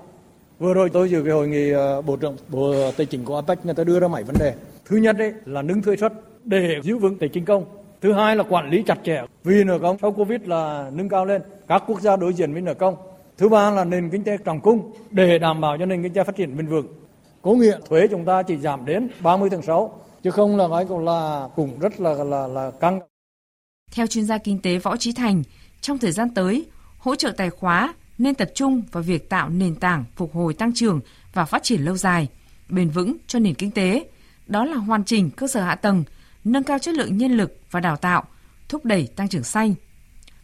[0.59, 3.35] Vừa rồi tôi dự cái hội nghị ờ, Bộ trưởng Bộ ờ, Tài chính của
[3.35, 4.53] APEC người ta đưa ra mấy vấn đề.
[4.85, 7.65] Thứ nhất đấy là nâng thuế suất để giữ vững tài chính công.
[8.01, 11.25] Thứ hai là quản lý chặt chẽ vì nợ công sau Covid là nâng cao
[11.25, 11.41] lên.
[11.67, 12.95] Các quốc gia đối diện với nợ công.
[13.37, 16.23] Thứ ba là nền kinh tế trọng cung để đảm bảo cho nền kinh tế
[16.23, 16.87] phát triển bền vững.
[17.41, 20.85] Có nghĩa thuế chúng ta chỉ giảm đến 30 tháng 6 chứ không là nói
[20.85, 22.99] cũng là cũng rất là là là căng.
[23.91, 25.43] Theo chuyên gia kinh tế Võ Trí Thành,
[25.81, 26.65] trong thời gian tới,
[26.97, 30.73] hỗ trợ tài khóa nên tập trung vào việc tạo nền tảng phục hồi tăng
[30.73, 30.99] trưởng
[31.33, 32.27] và phát triển lâu dài,
[32.69, 34.07] bền vững cho nền kinh tế.
[34.47, 36.03] Đó là hoàn chỉnh cơ sở hạ tầng,
[36.43, 38.23] nâng cao chất lượng nhân lực và đào tạo,
[38.69, 39.73] thúc đẩy tăng trưởng xanh.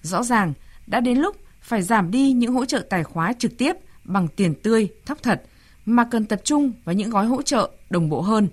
[0.02, 0.54] Rõ ràng,
[0.88, 4.54] đã đến lúc phải giảm đi những hỗ trợ tài khóa trực tiếp bằng tiền
[4.64, 5.44] tươi, thóc thật,
[5.86, 8.48] mà cần tập trung vào những gói hỗ trợ đồng bộ hơn.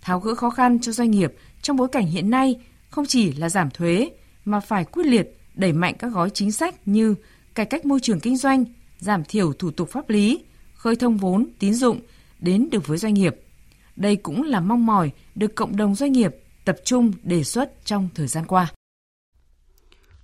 [0.00, 3.48] Tháo gỡ khó khăn cho doanh nghiệp trong bối cảnh hiện nay không chỉ là
[3.48, 4.10] giảm thuế,
[4.44, 7.14] mà phải quyết liệt đẩy mạnh các gói chính sách như
[7.60, 8.64] cải cách môi trường kinh doanh,
[8.98, 10.44] giảm thiểu thủ tục pháp lý,
[10.74, 12.00] khơi thông vốn, tín dụng
[12.38, 13.36] đến được với doanh nghiệp.
[13.96, 18.08] Đây cũng là mong mỏi được cộng đồng doanh nghiệp tập trung đề xuất trong
[18.14, 18.72] thời gian qua.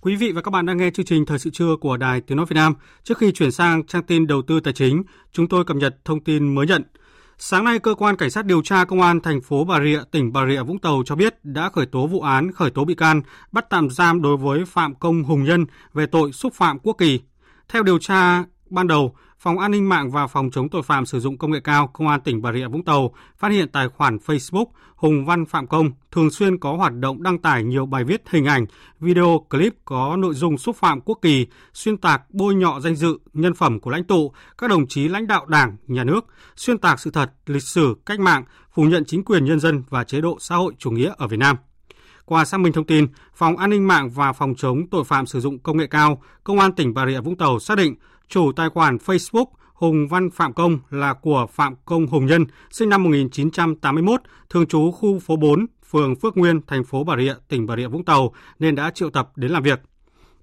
[0.01, 2.37] Quý vị và các bạn đang nghe chương trình Thời sự trưa của Đài Tiếng
[2.37, 2.74] Nói Việt Nam.
[3.05, 6.24] Trước khi chuyển sang trang tin đầu tư tài chính, chúng tôi cập nhật thông
[6.24, 6.82] tin mới nhận.
[7.39, 10.32] Sáng nay, cơ quan cảnh sát điều tra công an thành phố Bà Rịa, tỉnh
[10.32, 13.22] Bà Rịa Vũng Tàu cho biết đã khởi tố vụ án, khởi tố bị can,
[13.53, 17.20] bắt tạm giam đối với Phạm Công Hùng Nhân về tội xúc phạm quốc kỳ.
[17.68, 21.20] Theo điều tra ban đầu, Phòng An ninh mạng và Phòng chống tội phạm sử
[21.20, 24.16] dụng công nghệ cao Công an tỉnh Bà Rịa Vũng Tàu phát hiện tài khoản
[24.16, 24.66] Facebook
[24.97, 28.45] Hùng Văn Phạm Công thường xuyên có hoạt động đăng tải nhiều bài viết hình
[28.45, 28.66] ảnh,
[29.01, 33.18] video, clip có nội dung xúc phạm quốc kỳ, xuyên tạc bôi nhọ danh dự,
[33.32, 36.26] nhân phẩm của lãnh tụ, các đồng chí lãnh đạo Đảng, Nhà nước,
[36.57, 40.05] xuyên tạc sự thật, lịch sử, cách mạng, phủ nhận chính quyền nhân dân và
[40.05, 41.57] chế độ xã hội chủ nghĩa ở Việt Nam.
[42.24, 45.41] Qua xác minh thông tin, Phòng An ninh mạng và Phòng chống tội phạm sử
[45.41, 47.95] dụng công nghệ cao, Công an tỉnh Bà Rịa Vũng Tàu xác định
[48.29, 52.89] chủ tài khoản Facebook Hùng Văn Phạm Công là của Phạm Công Hùng Nhân, sinh
[52.89, 54.20] năm 1981,
[54.51, 57.87] thường trú khu phố 4, phường Phước Nguyên, thành phố Bà Rịa, tỉnh Bà Rịa
[57.87, 59.81] Vũng Tàu, nên đã triệu tập đến làm việc.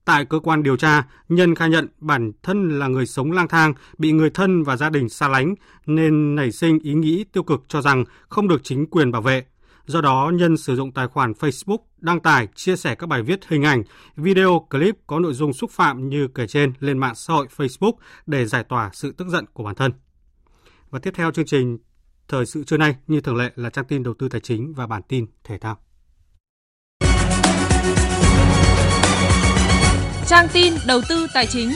[0.06, 3.74] Tại cơ quan điều tra, Nhân khai nhận bản thân là người sống lang thang,
[3.98, 5.56] bị người thân và gia đình xa lánh,
[5.86, 9.46] nên nảy sinh ý nghĩ tiêu cực cho rằng không được chính quyền bảo vệ.
[9.86, 13.48] Do đó, Nhân sử dụng tài khoản Facebook đăng tải, chia sẻ các bài viết
[13.48, 13.84] hình ảnh,
[14.16, 17.94] video, clip có nội dung xúc phạm như kể trên lên mạng xã hội Facebook
[18.26, 19.92] để giải tỏa sự tức giận của bản thân.
[20.90, 21.78] Và tiếp theo chương trình
[22.28, 24.88] Thời sự trưa nay như thường lệ là trang tin đầu tư tài chính và
[24.88, 25.78] bản tin thể thao.
[30.28, 31.70] Trang tin đầu tư tài chính.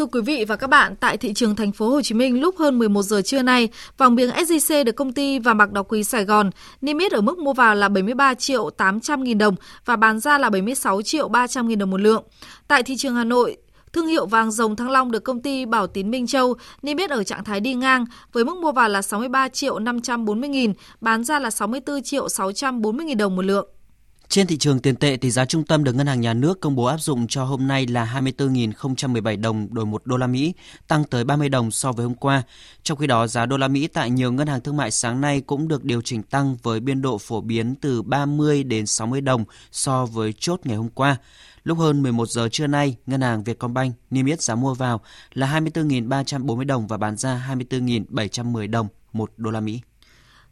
[0.00, 2.56] Thưa quý vị và các bạn, tại thị trường thành phố Hồ Chí Minh lúc
[2.58, 6.04] hơn 11 giờ trưa nay, vàng miếng SJC được công ty vàng bạc đá quý
[6.04, 9.96] Sài Gòn niêm yết ở mức mua vào là 73 triệu 800 nghìn đồng và
[9.96, 12.24] bán ra là 76 triệu 300 nghìn đồng một lượng.
[12.68, 13.56] Tại thị trường Hà Nội,
[13.92, 17.10] Thương hiệu vàng rồng Thăng Long được công ty Bảo Tín Minh Châu niêm yết
[17.10, 21.24] ở trạng thái đi ngang với mức mua vào là 63 triệu 540 nghìn, bán
[21.24, 23.68] ra là 64 triệu 640 nghìn đồng một lượng.
[24.30, 26.74] Trên thị trường tiền tệ, thì giá trung tâm được Ngân hàng Nhà nước công
[26.74, 30.54] bố áp dụng cho hôm nay là 24.017 đồng đổi 1 đô la Mỹ,
[30.88, 32.42] tăng tới 30 đồng so với hôm qua.
[32.82, 35.40] Trong khi đó, giá đô la Mỹ tại nhiều ngân hàng thương mại sáng nay
[35.40, 39.44] cũng được điều chỉnh tăng với biên độ phổ biến từ 30 đến 60 đồng
[39.72, 41.16] so với chốt ngày hôm qua.
[41.64, 45.00] Lúc hơn 11 giờ trưa nay, Ngân hàng Vietcombank niêm yết giá mua vào
[45.32, 49.80] là 24.340 đồng và bán ra 24.710 đồng 1 đô la Mỹ.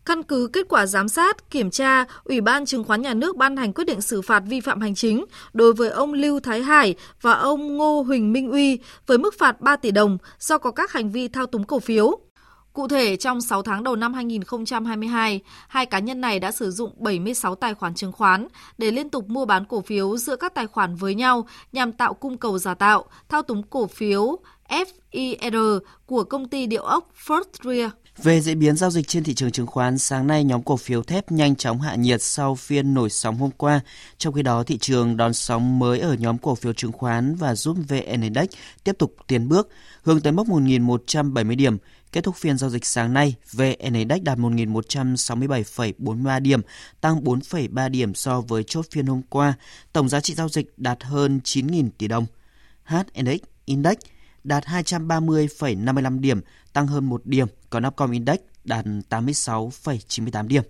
[0.08, 3.56] Căn cứ kết quả giám sát, kiểm tra, Ủy ban Chứng khoán Nhà nước ban
[3.56, 6.94] hành quyết định xử phạt vi phạm hành chính đối với ông Lưu Thái Hải
[7.20, 10.92] và ông Ngô Huỳnh Minh Uy với mức phạt 3 tỷ đồng do có các
[10.92, 12.18] hành vi thao túng cổ phiếu.
[12.72, 16.92] Cụ thể, trong 6 tháng đầu năm 2022, hai cá nhân này đã sử dụng
[16.96, 18.48] 76 tài khoản chứng khoán
[18.78, 22.14] để liên tục mua bán cổ phiếu giữa các tài khoản với nhau nhằm tạo
[22.14, 24.38] cung cầu giả tạo, thao túng cổ phiếu
[24.68, 27.90] FIR của công ty địa ốc First Rear.
[28.22, 31.02] Về diễn biến giao dịch trên thị trường chứng khoán, sáng nay nhóm cổ phiếu
[31.02, 33.80] thép nhanh chóng hạ nhiệt sau phiên nổi sóng hôm qua.
[34.18, 37.54] Trong khi đó, thị trường đón sóng mới ở nhóm cổ phiếu chứng khoán và
[37.54, 38.48] giúp VN Index
[38.84, 39.68] tiếp tục tiến bước,
[40.02, 41.78] hướng tới mốc 1.170 điểm.
[42.12, 46.60] Kết thúc phiên giao dịch sáng nay, VN Index đạt 1.167,43 điểm,
[47.00, 49.54] tăng 4,3 điểm so với chốt phiên hôm qua.
[49.92, 52.26] Tổng giá trị giao dịch đạt hơn 9.000 tỷ đồng.
[52.84, 53.96] HNX Index
[54.48, 56.40] đạt 230,55 điểm,
[56.72, 60.62] tăng hơn 1 điểm, còn Upcom Index đạt 86,98 điểm.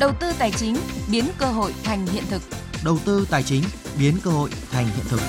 [0.00, 0.76] Đầu tư tài chính
[1.10, 2.42] biến cơ hội thành hiện thực.
[2.84, 3.62] Đầu tư tài chính
[3.98, 5.20] biến cơ hội thành hiện thực.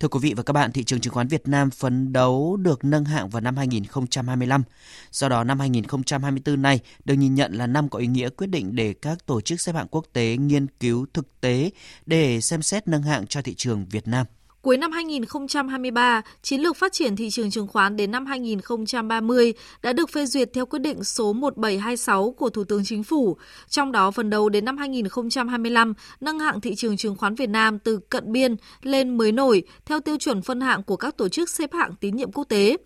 [0.00, 2.84] Thưa quý vị và các bạn, thị trường chứng khoán Việt Nam phấn đấu được
[2.84, 4.62] nâng hạng vào năm 2025.
[5.10, 8.76] Do đó, năm 2024 này được nhìn nhận là năm có ý nghĩa quyết định
[8.76, 11.70] để các tổ chức xếp hạng quốc tế nghiên cứu thực tế
[12.06, 14.26] để xem xét nâng hạng cho thị trường Việt Nam.
[14.66, 19.92] Cuối năm 2023, chiến lược phát triển thị trường chứng khoán đến năm 2030 đã
[19.92, 23.36] được phê duyệt theo quyết định số 1726 của Thủ tướng Chính phủ.
[23.68, 27.78] Trong đó, phần đầu đến năm 2025, nâng hạng thị trường chứng khoán Việt Nam
[27.78, 31.50] từ cận biên lên mới nổi theo tiêu chuẩn phân hạng của các tổ chức
[31.50, 32.76] xếp hạng tín nhiệm quốc tế.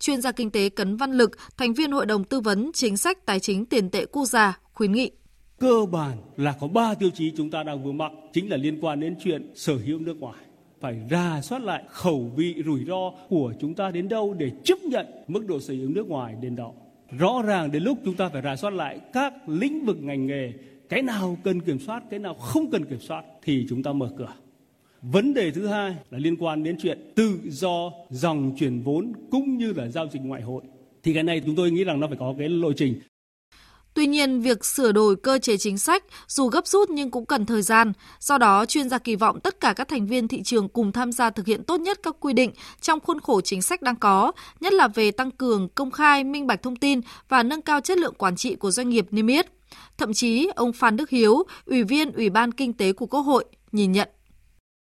[0.00, 3.26] Chuyên gia kinh tế Cấn Văn Lực, thành viên Hội đồng Tư vấn Chính sách
[3.26, 5.10] Tài chính Tiền tệ Quốc gia, khuyến nghị
[5.60, 8.78] cơ bản là có 3 tiêu chí chúng ta đang vướng mắc chính là liên
[8.80, 10.34] quan đến chuyện sở hữu nước ngoài
[10.80, 14.78] phải rà soát lại khẩu vị rủi ro của chúng ta đến đâu để chấp
[14.82, 16.72] nhận mức độ sở hữu nước ngoài đến đó.
[17.18, 20.52] Rõ ràng đến lúc chúng ta phải rà soát lại các lĩnh vực ngành nghề,
[20.88, 24.10] cái nào cần kiểm soát, cái nào không cần kiểm soát thì chúng ta mở
[24.18, 24.34] cửa.
[25.02, 29.56] Vấn đề thứ hai là liên quan đến chuyện tự do dòng chuyển vốn cũng
[29.56, 30.62] như là giao dịch ngoại hối.
[31.02, 32.94] Thì cái này chúng tôi nghĩ rằng nó phải có cái lộ trình.
[33.94, 37.46] Tuy nhiên, việc sửa đổi cơ chế chính sách dù gấp rút nhưng cũng cần
[37.46, 37.92] thời gian.
[38.20, 41.12] Do đó, chuyên gia kỳ vọng tất cả các thành viên thị trường cùng tham
[41.12, 44.32] gia thực hiện tốt nhất các quy định trong khuôn khổ chính sách đang có,
[44.60, 47.98] nhất là về tăng cường công khai, minh bạch thông tin và nâng cao chất
[47.98, 49.46] lượng quản trị của doanh nghiệp niêm yết.
[49.98, 53.44] Thậm chí, ông Phan Đức Hiếu, Ủy viên Ủy ban Kinh tế của Quốc hội,
[53.72, 54.08] nhìn nhận.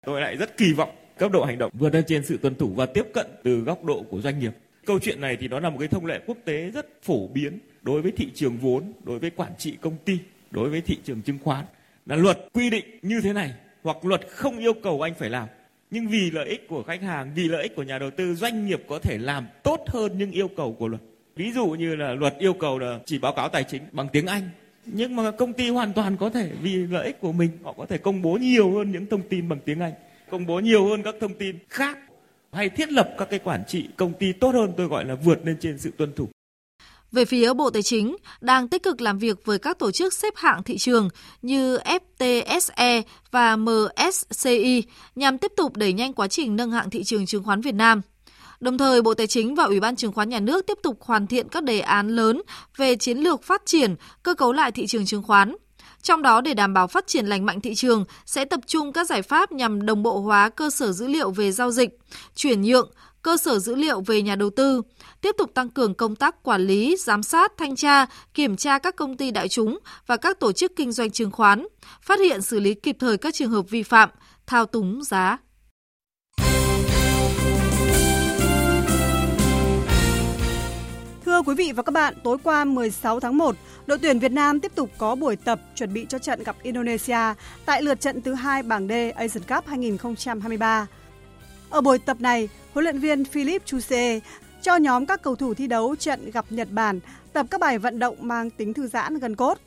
[0.05, 0.89] Tôi lại rất kỳ vọng
[1.19, 3.83] cấp độ hành động vượt lên trên sự tuân thủ và tiếp cận từ góc
[3.83, 4.51] độ của doanh nghiệp.
[4.87, 7.59] Câu chuyện này thì nó là một cái thông lệ quốc tế rất phổ biến
[7.81, 10.17] đối với thị trường vốn, đối với quản trị công ty,
[10.51, 11.65] đối với thị trường chứng khoán
[12.05, 15.47] là luật quy định như thế này hoặc luật không yêu cầu anh phải làm.
[15.91, 18.67] Nhưng vì lợi ích của khách hàng, vì lợi ích của nhà đầu tư, doanh
[18.67, 21.01] nghiệp có thể làm tốt hơn những yêu cầu của luật.
[21.35, 24.25] Ví dụ như là luật yêu cầu là chỉ báo cáo tài chính bằng tiếng
[24.25, 24.49] Anh.
[24.85, 27.85] Nhưng mà công ty hoàn toàn có thể vì lợi ích của mình họ có
[27.85, 29.93] thể công bố nhiều hơn những thông tin bằng tiếng Anh,
[30.29, 31.97] công bố nhiều hơn các thông tin khác
[32.51, 35.39] hay thiết lập các cái quản trị công ty tốt hơn tôi gọi là vượt
[35.43, 36.29] lên trên sự tuân thủ.
[37.11, 40.33] Về phía Bộ Tài chính, đang tích cực làm việc với các tổ chức xếp
[40.35, 41.09] hạng thị trường
[41.41, 44.83] như FTSE và MSCI
[45.15, 48.01] nhằm tiếp tục đẩy nhanh quá trình nâng hạng thị trường chứng khoán Việt Nam.
[48.59, 51.27] Đồng thời, Bộ Tài chính và Ủy ban Chứng khoán Nhà nước tiếp tục hoàn
[51.27, 52.41] thiện các đề án lớn
[52.77, 55.55] về chiến lược phát triển, cơ cấu lại thị trường chứng khoán.
[56.07, 59.07] Trong đó, để đảm bảo phát triển lành mạnh thị trường, sẽ tập trung các
[59.07, 61.89] giải pháp nhằm đồng bộ hóa cơ sở dữ liệu về giao dịch,
[62.35, 62.91] chuyển nhượng,
[63.21, 64.81] cơ sở dữ liệu về nhà đầu tư,
[65.21, 68.95] tiếp tục tăng cường công tác quản lý, giám sát, thanh tra, kiểm tra các
[68.95, 71.67] công ty đại chúng và các tổ chức kinh doanh chứng khoán,
[72.01, 74.09] phát hiện xử lý kịp thời các trường hợp vi phạm,
[74.45, 75.37] thao túng giá.
[81.37, 83.55] Thưa quý vị và các bạn, tối qua 16 tháng 1,
[83.87, 87.17] đội tuyển Việt Nam tiếp tục có buổi tập chuẩn bị cho trận gặp Indonesia
[87.65, 90.87] tại lượt trận thứ hai bảng D Asian Cup 2023.
[91.69, 94.19] Ở buổi tập này, huấn luyện viên Philip Chuse
[94.61, 96.99] cho nhóm các cầu thủ thi đấu trận gặp Nhật Bản
[97.33, 99.57] tập các bài vận động mang tính thư giãn gần cốt.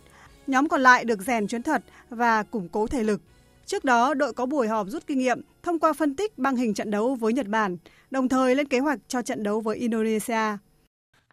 [0.47, 3.21] Nhóm còn lại được rèn chuyến thật và củng cố thể lực.
[3.66, 6.75] Trước đó, đội có buổi họp rút kinh nghiệm thông qua phân tích băng hình
[6.75, 7.77] trận đấu với Nhật Bản,
[8.11, 10.57] đồng thời lên kế hoạch cho trận đấu với Indonesia.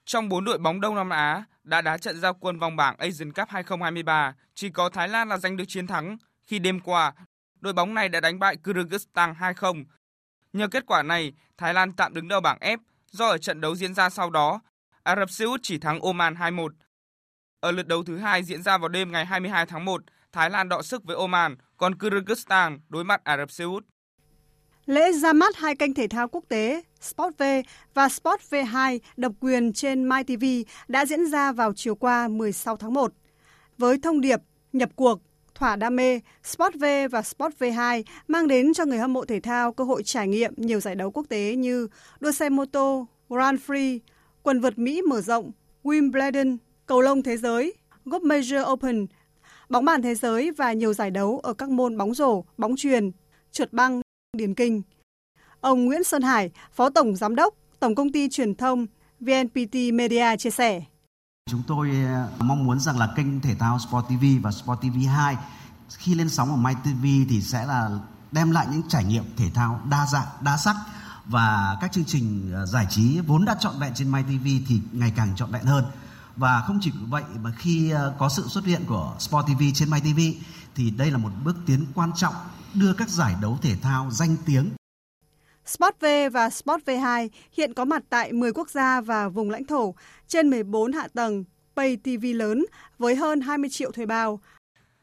[0.08, 3.34] Trong 4 đội bóng Đông Nam Á đã đá trận giao quân vòng bảng Asian
[3.34, 7.14] Cup 2023, chỉ có Thái Lan là giành được chiến thắng khi đêm qua
[7.60, 9.86] đội bóng này đã đánh bại Kyrgyzstan 2-0.
[10.54, 12.78] Nhờ kết quả này, Thái Lan tạm đứng đầu bảng F
[13.12, 14.62] do ở trận đấu diễn ra sau đó,
[15.04, 16.70] Ả Rập Xê Út chỉ thắng Oman 2-1.
[17.60, 20.02] Ở lượt đấu thứ hai diễn ra vào đêm ngày 22 tháng 1,
[20.32, 23.86] Thái Lan đọ sức với Oman, còn Kyrgyzstan đối mặt Ả Rập Xê Út.
[24.88, 27.44] Lễ ra mắt hai kênh thể thao quốc tế Sport V
[27.94, 30.46] và Sport V2 độc quyền trên MyTV
[30.88, 33.14] đã diễn ra vào chiều qua 16 tháng 1.
[33.78, 34.40] Với thông điệp
[34.74, 35.20] nhập cuộc,
[35.56, 39.40] thỏa đam mê, Sport V và Sport V2 mang đến cho người hâm mộ thể
[39.40, 41.88] thao cơ hội trải nghiệm nhiều giải đấu quốc tế như
[42.20, 44.02] đua xe mô tô, Grand Prix,
[44.44, 45.52] quần vợt Mỹ mở rộng,
[45.84, 47.74] Wimbledon, cầu lông thế giới,
[48.06, 49.06] Golf Major Open,
[49.70, 53.12] bóng bàn thế giới và nhiều giải đấu ở các môn bóng rổ, bóng truyền,
[53.52, 54.02] trượt băng,
[54.38, 54.82] điền kinh.
[55.62, 58.86] Ông Nguyễn Sơn Hải, Phó Tổng Giám đốc Tổng Công ty Truyền thông
[59.20, 60.82] VNPT Media chia sẻ.
[61.50, 65.08] Chúng tôi ờ, mong muốn rằng là kênh thể thao Sport TV và Sport TV
[65.16, 65.38] 2
[65.90, 67.90] khi lên sóng ở MyTV thì sẽ là
[68.32, 70.76] đem lại những trải nghiệm thể thao đa dạng, đa sắc
[71.26, 75.14] và các chương trình ờ, giải trí vốn đã trọn vẹn trên MyTV thì ngày
[75.16, 75.86] càng trọn vẹn hơn.
[76.36, 79.90] Và không chỉ vậy mà khi ờ, có sự xuất hiện của Sport TV trên
[79.90, 80.20] MyTV
[80.76, 82.34] thì đây là một bước tiến quan trọng
[82.74, 84.70] đưa các giải đấu thể thao danh tiếng
[85.66, 89.66] Sport V và Sport V2 hiện có mặt tại 10 quốc gia và vùng lãnh
[89.66, 89.96] thổ
[90.28, 91.44] trên 14 hạ tầng
[91.76, 92.66] Pay TV lớn
[92.98, 94.40] với hơn 20 triệu thuê bao.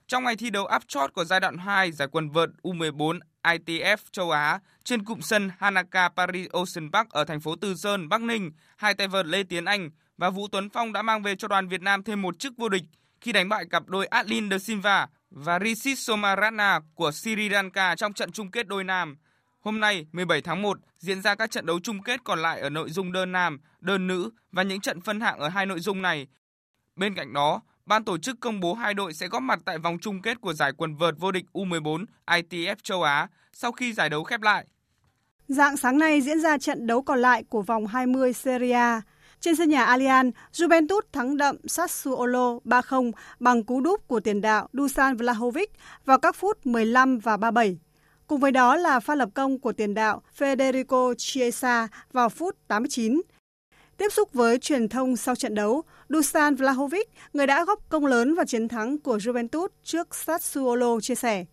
[0.07, 3.97] Trong ngày thi đấu áp chót của giai đoạn 2 giải quần vợt U14 ITF
[4.13, 8.21] châu Á trên cụm sân Hanaka Paris Ocean Park ở thành phố Từ Sơn, Bắc
[8.21, 11.49] Ninh, hai tay vợt Lê Tiến Anh và Vũ Tuấn Phong đã mang về cho
[11.49, 12.85] đoàn Việt Nam thêm một chức vô địch
[13.21, 18.13] khi đánh bại cặp đôi Adlin de Silva và Risit Somarana của Sri Lanka trong
[18.13, 19.17] trận chung kết đôi nam.
[19.61, 22.71] Hôm nay, 17 tháng 1, diễn ra các trận đấu chung kết còn lại ở
[22.71, 26.03] nội dung đơn nam, đơn nữ và những trận phân hạng ở hai nội dung
[26.03, 26.27] này.
[26.97, 29.99] Bên cạnh đó, ban tổ chức công bố hai đội sẽ góp mặt tại vòng
[30.01, 34.11] chung kết của giải quần vợt vô địch U14 ITF châu Á sau khi giải
[34.11, 34.67] đấu khép lại.
[35.49, 39.03] Dạng sáng nay diễn ra trận đấu còn lại của vòng 20 Serie A.
[39.45, 44.69] Trên sân nhà Allianz, Juventus thắng đậm Sassuolo 3-0 bằng cú đúp của tiền đạo
[44.73, 45.71] Dusan Vlahovic
[46.05, 47.79] vào các phút 15 và 37.
[48.27, 53.23] Cùng với đó là pha lập công của tiền đạo Federico Chiesa vào phút 89.
[53.97, 58.35] Tiếp xúc với truyền thông sau trận đấu, Dusan Vlahovic, người đã góp công lớn
[58.35, 61.45] vào chiến thắng của Juventus trước Sassuolo chia sẻ.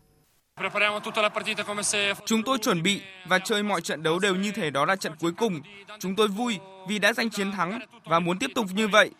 [2.26, 5.14] Chúng tôi chuẩn bị và chơi mọi trận đấu đều như thể đó là trận
[5.20, 5.62] cuối cùng.
[5.99, 9.12] Chúng tôi vui vì đã giành chiến thắng và muốn tiếp tục như vậy.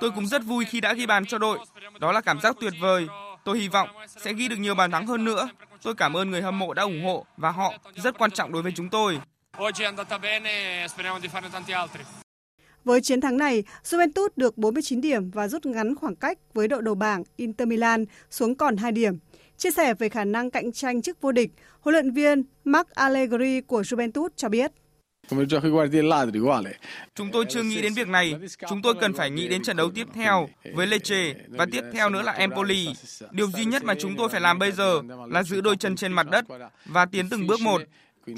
[0.00, 1.58] Tôi cũng rất vui khi đã ghi bàn cho đội.
[2.00, 3.06] Đó là cảm giác tuyệt vời.
[3.44, 5.48] Tôi hy vọng sẽ ghi được nhiều bàn thắng hơn nữa.
[5.82, 8.62] Tôi cảm ơn người hâm mộ đã ủng hộ và họ rất quan trọng đối
[8.62, 9.20] với chúng tôi.
[12.84, 16.82] Với chiến thắng này, Juventus được 49 điểm và rút ngắn khoảng cách với đội
[16.82, 19.18] đầu bảng Inter Milan xuống còn 2 điểm.
[19.60, 21.50] Chia sẻ về khả năng cạnh tranh chức vô địch,
[21.80, 24.72] huấn luyện viên Mark Allegri của Juventus cho biết.
[27.14, 28.34] Chúng tôi chưa nghĩ đến việc này.
[28.68, 32.10] Chúng tôi cần phải nghĩ đến trận đấu tiếp theo với Lecce và tiếp theo
[32.10, 32.88] nữa là Empoli.
[33.30, 36.12] Điều duy nhất mà chúng tôi phải làm bây giờ là giữ đôi chân trên
[36.12, 36.44] mặt đất
[36.84, 37.82] và tiến từng bước một.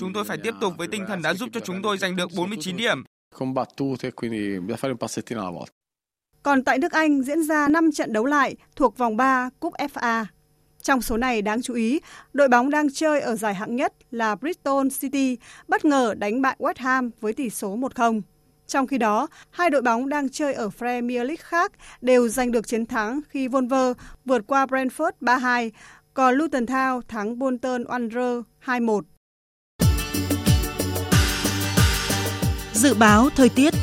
[0.00, 2.30] Chúng tôi phải tiếp tục với tinh thần đã giúp cho chúng tôi giành được
[2.36, 3.04] 49 điểm.
[6.42, 10.24] Còn tại nước Anh diễn ra 5 trận đấu lại thuộc vòng 3 Cúp FA.
[10.82, 12.00] Trong số này đáng chú ý,
[12.32, 16.56] đội bóng đang chơi ở giải hạng nhất là Bristol City bất ngờ đánh bại
[16.58, 18.20] West Ham với tỷ số 1-0.
[18.66, 22.66] Trong khi đó, hai đội bóng đang chơi ở Premier League khác đều giành được
[22.66, 25.70] chiến thắng khi Wolver vượt qua Brentford 3-2,
[26.14, 29.00] còn Luton Town thắng Bolton Wanderers 2-1.
[32.72, 33.74] Dự báo thời tiết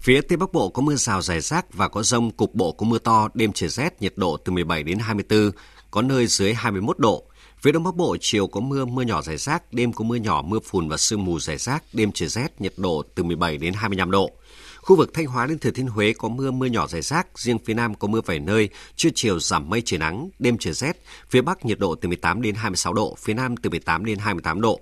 [0.00, 2.86] Phía Tây Bắc Bộ có mưa rào rải rác và có rông, cục bộ có
[2.86, 5.50] mưa to, đêm trời rét, nhiệt độ từ 17 đến 24,
[5.90, 7.24] có nơi dưới 21 độ.
[7.62, 10.42] Phía Đông Bắc Bộ chiều có mưa, mưa nhỏ rải rác, đêm có mưa nhỏ,
[10.42, 13.72] mưa phùn và sương mù rải rác, đêm trời rét, nhiệt độ từ 17 đến
[13.74, 14.30] 25 độ.
[14.82, 17.58] Khu vực Thanh Hóa đến Thừa Thiên Huế có mưa mưa nhỏ rải rác, riêng
[17.64, 21.02] phía Nam có mưa vài nơi, trưa chiều giảm mây trời nắng, đêm trời rét,
[21.30, 24.60] phía Bắc nhiệt độ từ 18 đến 26 độ, phía Nam từ 18 đến 28
[24.60, 24.80] độ.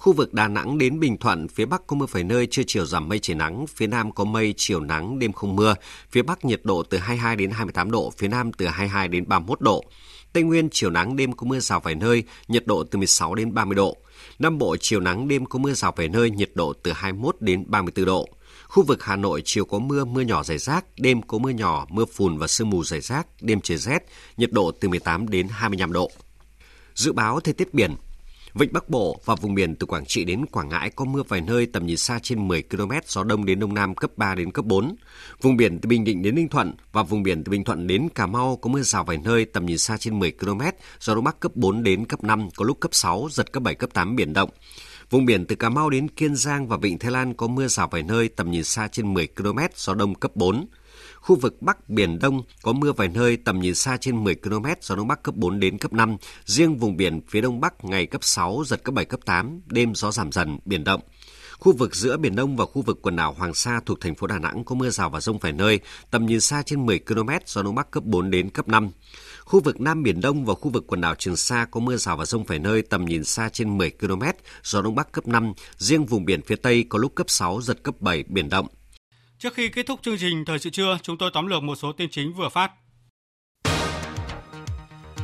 [0.00, 2.86] Khu vực Đà Nẵng đến Bình Thuận, phía Bắc có mưa vài nơi, trưa chiều
[2.86, 5.74] giảm mây trời nắng, phía Nam có mây, chiều nắng, đêm không mưa.
[6.10, 9.60] Phía Bắc nhiệt độ từ 22 đến 28 độ, phía Nam từ 22 đến 31
[9.60, 9.84] độ.
[10.32, 13.54] Tây Nguyên chiều nắng đêm có mưa rào vài nơi, nhiệt độ từ 16 đến
[13.54, 13.96] 30 độ.
[14.38, 17.64] Nam Bộ chiều nắng đêm có mưa rào vài nơi, nhiệt độ từ 21 đến
[17.66, 18.28] 34 độ.
[18.68, 21.86] Khu vực Hà Nội chiều có mưa, mưa nhỏ rải rác, đêm có mưa nhỏ,
[21.90, 24.02] mưa phùn và sương mù rải rác, đêm trời rét,
[24.36, 26.10] nhiệt độ từ 18 đến 25 độ.
[26.94, 27.94] Dự báo thời tiết biển,
[28.54, 31.40] Vịnh Bắc Bộ và vùng biển từ Quảng Trị đến Quảng Ngãi có mưa vài
[31.40, 34.52] nơi tầm nhìn xa trên 10 km, gió đông đến đông nam cấp 3 đến
[34.52, 34.94] cấp 4.
[35.42, 38.08] Vùng biển từ Bình Định đến Ninh Thuận và vùng biển từ Bình Thuận đến
[38.14, 40.60] Cà Mau có mưa rào vài nơi tầm nhìn xa trên 10 km,
[41.00, 43.74] gió đông bắc cấp 4 đến cấp 5, có lúc cấp 6, giật cấp 7
[43.74, 44.50] cấp 8 biển động.
[45.10, 47.88] Vùng biển từ Cà Mau đến Kiên Giang và Vịnh Thái Lan có mưa rào
[47.88, 50.66] vài nơi tầm nhìn xa trên 10 km, gió đông cấp 4.
[51.20, 54.66] Khu vực Bắc Biển Đông có mưa vài nơi tầm nhìn xa trên 10 km,
[54.80, 56.16] gió Đông Bắc cấp 4 đến cấp 5.
[56.44, 59.94] Riêng vùng biển phía Đông Bắc ngày cấp 6, giật cấp 7, cấp 8, đêm
[59.94, 61.00] gió giảm dần, biển động.
[61.58, 64.26] Khu vực giữa Biển Đông và khu vực quần đảo Hoàng Sa thuộc thành phố
[64.26, 67.30] Đà Nẵng có mưa rào và rông vài nơi, tầm nhìn xa trên 10 km,
[67.46, 68.90] gió Đông Bắc cấp 4 đến cấp 5.
[69.44, 72.16] Khu vực Nam Biển Đông và khu vực quần đảo Trường Sa có mưa rào
[72.16, 74.22] và rông vài nơi tầm nhìn xa trên 10 km,
[74.64, 75.52] gió Đông Bắc cấp 5.
[75.76, 78.66] Riêng vùng biển phía Tây có lúc cấp 6, giật cấp 7, biển động.
[79.40, 81.92] Trước khi kết thúc chương trình Thời sự trưa, chúng tôi tóm lược một số
[81.92, 82.72] tin chính vừa phát.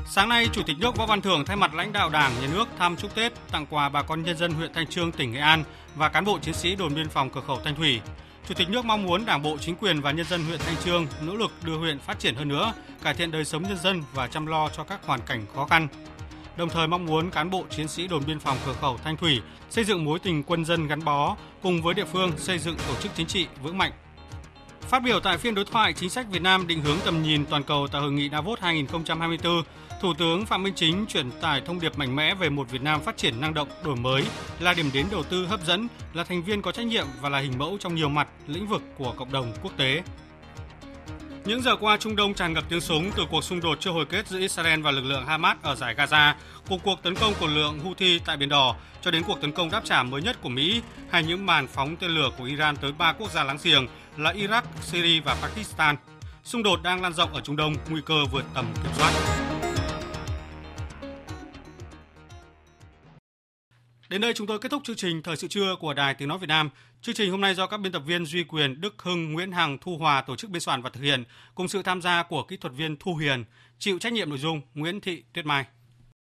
[0.07, 2.69] Sáng nay, Chủ tịch nước Võ Văn Thưởng thay mặt lãnh đạo Đảng, Nhà nước
[2.79, 5.65] thăm chúc Tết, tặng quà bà con nhân dân huyện Thanh Trương, tỉnh Nghệ An
[5.95, 8.01] và cán bộ chiến sĩ đồn biên phòng cửa khẩu Thanh Thủy.
[8.49, 11.07] Chủ tịch nước mong muốn Đảng bộ, chính quyền và nhân dân huyện Thanh Trương
[11.23, 14.27] nỗ lực đưa huyện phát triển hơn nữa, cải thiện đời sống nhân dân và
[14.27, 15.89] chăm lo cho các hoàn cảnh khó khăn.
[16.57, 19.41] Đồng thời mong muốn cán bộ chiến sĩ đồn biên phòng cửa khẩu Thanh Thủy
[19.71, 22.95] xây dựng mối tình quân dân gắn bó cùng với địa phương xây dựng tổ
[23.01, 23.93] chức chính trị vững mạnh,
[24.89, 27.63] Phát biểu tại phiên đối thoại chính sách Việt Nam định hướng tầm nhìn toàn
[27.63, 29.63] cầu tại hội nghị Davos 2024,
[30.01, 33.01] Thủ tướng Phạm Minh Chính truyền tải thông điệp mạnh mẽ về một Việt Nam
[33.01, 34.25] phát triển năng động, đổi mới,
[34.61, 37.39] là điểm đến đầu tư hấp dẫn, là thành viên có trách nhiệm và là
[37.39, 40.03] hình mẫu trong nhiều mặt, lĩnh vực của cộng đồng quốc tế.
[41.45, 44.07] Những giờ qua, Trung Đông tràn ngập tiếng súng từ cuộc xung đột chưa hồi
[44.07, 46.35] kết giữa Israel và lực lượng Hamas ở giải Gaza,
[46.69, 49.71] cuộc cuộc tấn công của lượng Houthi tại Biển Đỏ, cho đến cuộc tấn công
[49.71, 52.93] đáp trả mới nhất của Mỹ, hay những màn phóng tên lửa của Iran tới
[52.93, 53.87] ba quốc gia láng giềng
[54.19, 55.97] là Iraq, Syria và Pakistan.
[56.45, 59.13] Xung đột đang lan rộng ở Trung Đông, nguy cơ vượt tầm kiểm soát.
[64.09, 66.39] Đến đây chúng tôi kết thúc chương trình Thời sự trưa của Đài Tiếng Nói
[66.39, 66.71] Việt Nam.
[67.03, 69.79] Chương trình hôm nay do các biên tập viên Duy Quyền, Đức Hưng, Nguyễn Hằng,
[69.79, 72.57] Thu Hòa tổ chức biên soạn và thực hiện, cùng sự tham gia của kỹ
[72.57, 73.45] thuật viên Thu Hiền,
[73.79, 75.65] chịu trách nhiệm nội dung Nguyễn Thị Tuyết Mai.